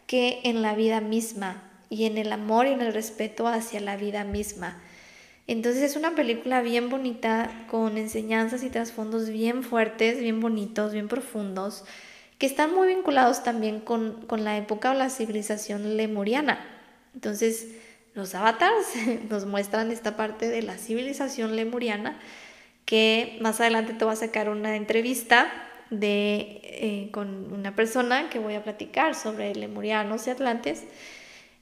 que 0.05 0.39
en 0.43 0.61
la 0.61 0.75
vida 0.75 1.01
misma 1.01 1.66
y 1.89 2.05
en 2.05 2.17
el 2.17 2.31
amor 2.31 2.67
y 2.67 2.71
en 2.71 2.81
el 2.81 2.93
respeto 2.93 3.47
hacia 3.47 3.79
la 3.79 3.97
vida 3.97 4.23
misma. 4.23 4.81
Entonces 5.47 5.83
es 5.83 5.95
una 5.95 6.15
película 6.15 6.61
bien 6.61 6.89
bonita, 6.89 7.65
con 7.69 7.97
enseñanzas 7.97 8.63
y 8.63 8.69
trasfondos 8.69 9.29
bien 9.29 9.63
fuertes, 9.63 10.19
bien 10.19 10.39
bonitos, 10.41 10.91
bien 10.93 11.07
profundos 11.07 11.85
que 12.37 12.45
están 12.45 12.73
muy 12.73 12.87
vinculados 12.87 13.43
también 13.43 13.79
con, 13.79 14.27
la 14.29 14.57
época 14.57 14.91
o 14.91 14.93
la 14.93 15.09
civilización 15.09 15.97
lemuriana. 15.97 16.59
Entonces, 17.13 17.69
los 18.13 18.35
avatars 18.35 18.87
nos 19.29 19.45
muestran 19.45 19.91
esta 19.91 20.15
parte 20.15 20.47
de 20.47 20.61
la 20.61 20.77
civilización 20.77 21.55
lemuriana 21.55 22.19
que 22.85 23.37
más 23.41 23.59
adelante 23.59 23.93
te 23.93 24.05
voy 24.05 24.13
a 24.13 24.17
sacar 24.17 24.49
una 24.49 24.75
entrevista 24.75 25.51
de, 25.89 26.61
eh, 26.63 27.09
con 27.11 27.51
una 27.53 27.75
persona 27.75 28.29
que 28.29 28.39
voy 28.39 28.53
a 28.53 28.63
platicar 28.63 29.15
sobre 29.15 29.53
lemurianos 29.55 30.27
y 30.27 30.29
atlantes, 30.29 30.83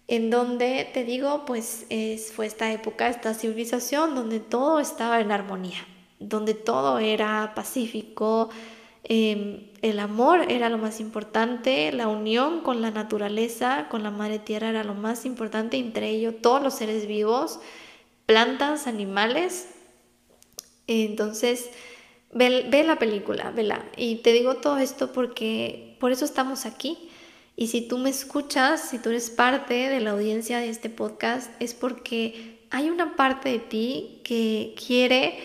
en 0.08 0.30
donde 0.30 0.90
te 0.94 1.04
digo, 1.04 1.46
pues 1.46 1.86
es, 1.90 2.32
fue 2.32 2.46
esta 2.46 2.72
época, 2.72 3.10
esta 3.10 3.34
civilización 3.34 4.16
donde 4.16 4.40
todo 4.40 4.80
estaba 4.80 5.20
en 5.20 5.32
armonía, 5.32 5.86
donde 6.20 6.54
todo 6.54 7.00
era 7.00 7.54
pacífico, 7.56 8.50
Em, 9.08 9.68
el 9.84 10.00
amor 10.00 10.52
era 10.52 10.68
lo 10.70 10.80
más 10.80 11.00
importante, 11.00 11.92
la 11.92 12.08
unión 12.08 12.62
con 12.62 12.82
la 12.82 12.90
naturaleza, 12.90 13.88
con 13.88 14.02
la 14.02 14.10
madre 14.10 14.40
tierra 14.40 14.70
era 14.70 14.84
lo 14.84 14.96
más 14.96 15.28
importante, 15.28 15.78
entre 15.78 16.10
ellos 16.10 16.36
todos 16.42 16.62
los 16.64 16.74
seres 16.74 17.06
vivos, 17.06 17.60
plantas, 18.26 18.88
animales. 18.88 19.68
Entonces, 20.88 21.70
ve, 22.34 22.66
ve 22.68 22.84
la 22.84 22.98
película, 22.98 23.52
vela. 23.52 23.86
Y 23.96 24.18
te 24.18 24.34
digo 24.34 24.56
todo 24.56 24.80
esto 24.80 25.12
porque 25.12 25.96
por 26.00 26.12
eso 26.12 26.26
estamos 26.26 26.66
aquí. 26.66 27.12
Y 27.56 27.68
si 27.68 27.82
tú 27.82 27.98
me 27.98 28.10
escuchas, 28.10 28.90
si 28.90 29.00
tú 29.00 29.10
eres 29.10 29.30
parte 29.30 29.90
de 29.90 30.02
la 30.02 30.12
audiencia 30.12 30.60
de 30.60 30.70
este 30.70 30.90
podcast, 30.90 31.50
es 31.62 31.74
porque 31.74 32.68
hay 32.70 32.90
una 32.90 33.16
parte 33.16 33.50
de 33.50 33.60
ti 33.60 34.22
que 34.24 34.76
quiere 34.86 35.40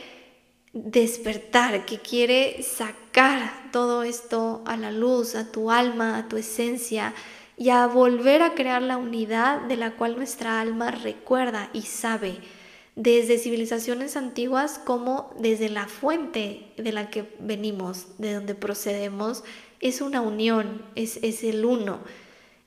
despertar, 0.73 1.85
que 1.85 1.99
quiere 1.99 2.63
sacar 2.63 3.71
todo 3.73 4.03
esto 4.03 4.63
a 4.67 4.77
la 4.77 4.91
luz, 4.91 5.35
a 5.35 5.51
tu 5.51 5.71
alma, 5.71 6.19
a 6.19 6.29
tu 6.29 6.37
esencia 6.37 7.15
y 7.57 7.71
a 7.71 7.87
volver 7.87 8.43
a 8.43 8.55
crear 8.55 8.83
la 8.83 8.97
unidad 8.97 9.61
de 9.63 9.77
la 9.77 9.93
cual 9.93 10.17
nuestra 10.17 10.61
alma 10.61 10.91
recuerda 10.91 11.71
y 11.73 11.83
sabe 11.83 12.39
desde 12.97 13.39
civilizaciones 13.39 14.17
antiguas 14.17 14.79
como 14.79 15.33
desde 15.39 15.69
la 15.69 15.87
fuente 15.87 16.73
de 16.77 16.93
la 16.93 17.11
que 17.11 17.33
venimos, 17.39 18.07
de 18.19 18.35
donde 18.35 18.55
procedemos, 18.55 19.45
es 19.81 20.01
una 20.01 20.20
unión, 20.20 20.83
es, 20.95 21.18
es 21.22 21.43
el 21.43 21.64
uno. 21.64 22.01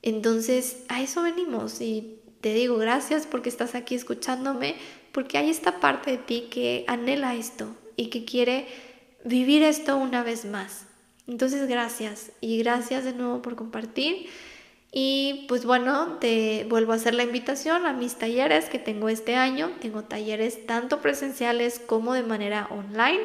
Entonces, 0.01 0.83
a 0.89 1.01
eso 1.01 1.23
venimos 1.23 1.79
y 1.79 2.19
te 2.41 2.53
digo 2.53 2.77
gracias 2.77 3.25
porque 3.25 3.49
estás 3.49 3.75
aquí 3.75 3.95
escuchándome, 3.95 4.75
porque 5.11 5.37
hay 5.37 5.49
esta 5.49 5.79
parte 5.79 6.11
de 6.11 6.17
ti 6.17 6.47
que 6.49 6.83
anhela 6.87 7.35
esto 7.35 7.75
y 7.95 8.07
que 8.07 8.25
quiere 8.25 8.67
vivir 9.23 9.63
esto 9.63 9.95
una 9.95 10.23
vez 10.23 10.45
más. 10.45 10.85
Entonces, 11.27 11.67
gracias 11.67 12.31
y 12.41 12.57
gracias 12.57 13.05
de 13.05 13.13
nuevo 13.13 13.41
por 13.41 13.55
compartir. 13.55 14.27
Y 14.95 15.45
pues 15.47 15.65
bueno, 15.65 16.17
te 16.19 16.67
vuelvo 16.69 16.91
a 16.91 16.97
hacer 16.97 17.15
la 17.15 17.23
invitación 17.23 17.87
a 17.87 17.93
mis 17.93 18.15
talleres 18.15 18.65
que 18.65 18.77
tengo 18.77 19.09
este 19.09 19.35
año. 19.35 19.71
Tengo 19.81 20.03
talleres 20.03 20.67
tanto 20.67 21.01
presenciales 21.01 21.79
como 21.79 22.13
de 22.13 22.21
manera 22.21 22.67
online. 22.69 23.21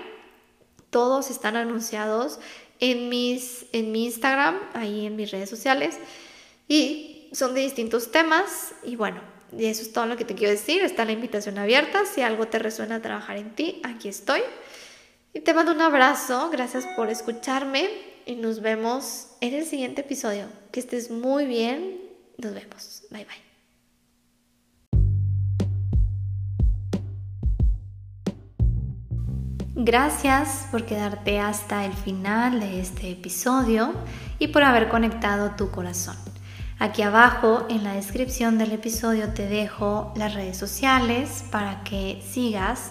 Todos 0.88 1.30
están 1.30 1.56
anunciados 1.56 2.40
en, 2.80 3.08
mis, 3.08 3.66
en 3.72 3.92
mi 3.92 4.04
Instagram, 4.06 4.58
ahí 4.74 5.06
en 5.06 5.16
mis 5.16 5.30
redes 5.30 5.50
sociales. 5.50 5.98
Y 6.68 7.28
son 7.32 7.54
de 7.54 7.60
distintos 7.62 8.10
temas. 8.10 8.74
Y 8.84 8.96
bueno, 8.96 9.20
eso 9.56 9.82
es 9.82 9.92
todo 9.92 10.06
lo 10.06 10.16
que 10.16 10.24
te 10.24 10.34
quiero 10.34 10.52
decir. 10.52 10.82
Está 10.82 11.04
la 11.04 11.12
invitación 11.12 11.58
abierta. 11.58 12.04
Si 12.06 12.20
algo 12.20 12.48
te 12.48 12.58
resuena 12.58 13.00
trabajar 13.02 13.36
en 13.36 13.54
ti, 13.54 13.80
aquí 13.84 14.08
estoy. 14.08 14.40
Y 15.32 15.40
te 15.40 15.54
mando 15.54 15.72
un 15.72 15.80
abrazo. 15.80 16.50
Gracias 16.50 16.86
por 16.96 17.10
escucharme. 17.10 17.88
Y 18.26 18.34
nos 18.34 18.60
vemos 18.60 19.28
en 19.40 19.54
el 19.54 19.64
siguiente 19.64 20.02
episodio. 20.02 20.46
Que 20.70 20.80
estés 20.80 21.10
muy 21.10 21.46
bien. 21.46 22.00
Nos 22.36 22.54
vemos. 22.54 23.02
Bye 23.10 23.24
bye. 23.24 23.47
Gracias 29.80 30.66
por 30.72 30.86
quedarte 30.86 31.38
hasta 31.38 31.84
el 31.84 31.92
final 31.92 32.58
de 32.58 32.80
este 32.80 33.12
episodio 33.12 33.92
y 34.40 34.48
por 34.48 34.64
haber 34.64 34.88
conectado 34.88 35.52
tu 35.52 35.70
corazón. 35.70 36.16
Aquí 36.80 37.02
abajo 37.02 37.64
en 37.68 37.84
la 37.84 37.92
descripción 37.92 38.58
del 38.58 38.72
episodio 38.72 39.32
te 39.34 39.46
dejo 39.46 40.12
las 40.16 40.34
redes 40.34 40.56
sociales 40.56 41.44
para 41.52 41.84
que 41.84 42.20
sigas 42.28 42.90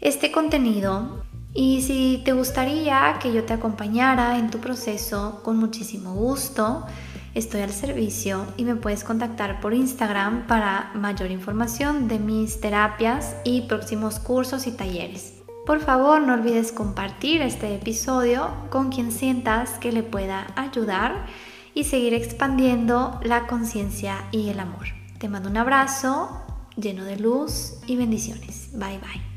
este 0.00 0.32
contenido 0.32 1.22
y 1.52 1.82
si 1.82 2.22
te 2.24 2.32
gustaría 2.32 3.18
que 3.20 3.34
yo 3.34 3.44
te 3.44 3.52
acompañara 3.52 4.38
en 4.38 4.50
tu 4.50 4.56
proceso, 4.56 5.42
con 5.44 5.58
muchísimo 5.58 6.14
gusto, 6.14 6.86
estoy 7.34 7.60
al 7.60 7.72
servicio 7.72 8.46
y 8.56 8.64
me 8.64 8.74
puedes 8.74 9.04
contactar 9.04 9.60
por 9.60 9.74
Instagram 9.74 10.46
para 10.46 10.92
mayor 10.94 11.30
información 11.30 12.08
de 12.08 12.18
mis 12.18 12.58
terapias 12.58 13.36
y 13.44 13.62
próximos 13.62 14.18
cursos 14.18 14.66
y 14.66 14.72
talleres. 14.72 15.39
Por 15.70 15.78
favor, 15.78 16.20
no 16.20 16.34
olvides 16.34 16.72
compartir 16.72 17.42
este 17.42 17.72
episodio 17.76 18.50
con 18.70 18.90
quien 18.90 19.12
sientas 19.12 19.78
que 19.78 19.92
le 19.92 20.02
pueda 20.02 20.48
ayudar 20.56 21.26
y 21.74 21.84
seguir 21.84 22.12
expandiendo 22.12 23.20
la 23.22 23.46
conciencia 23.46 24.16
y 24.32 24.48
el 24.48 24.58
amor. 24.58 24.86
Te 25.20 25.28
mando 25.28 25.48
un 25.48 25.56
abrazo 25.56 26.42
lleno 26.74 27.04
de 27.04 27.20
luz 27.20 27.74
y 27.86 27.94
bendiciones. 27.94 28.70
Bye 28.72 28.98
bye. 28.98 29.29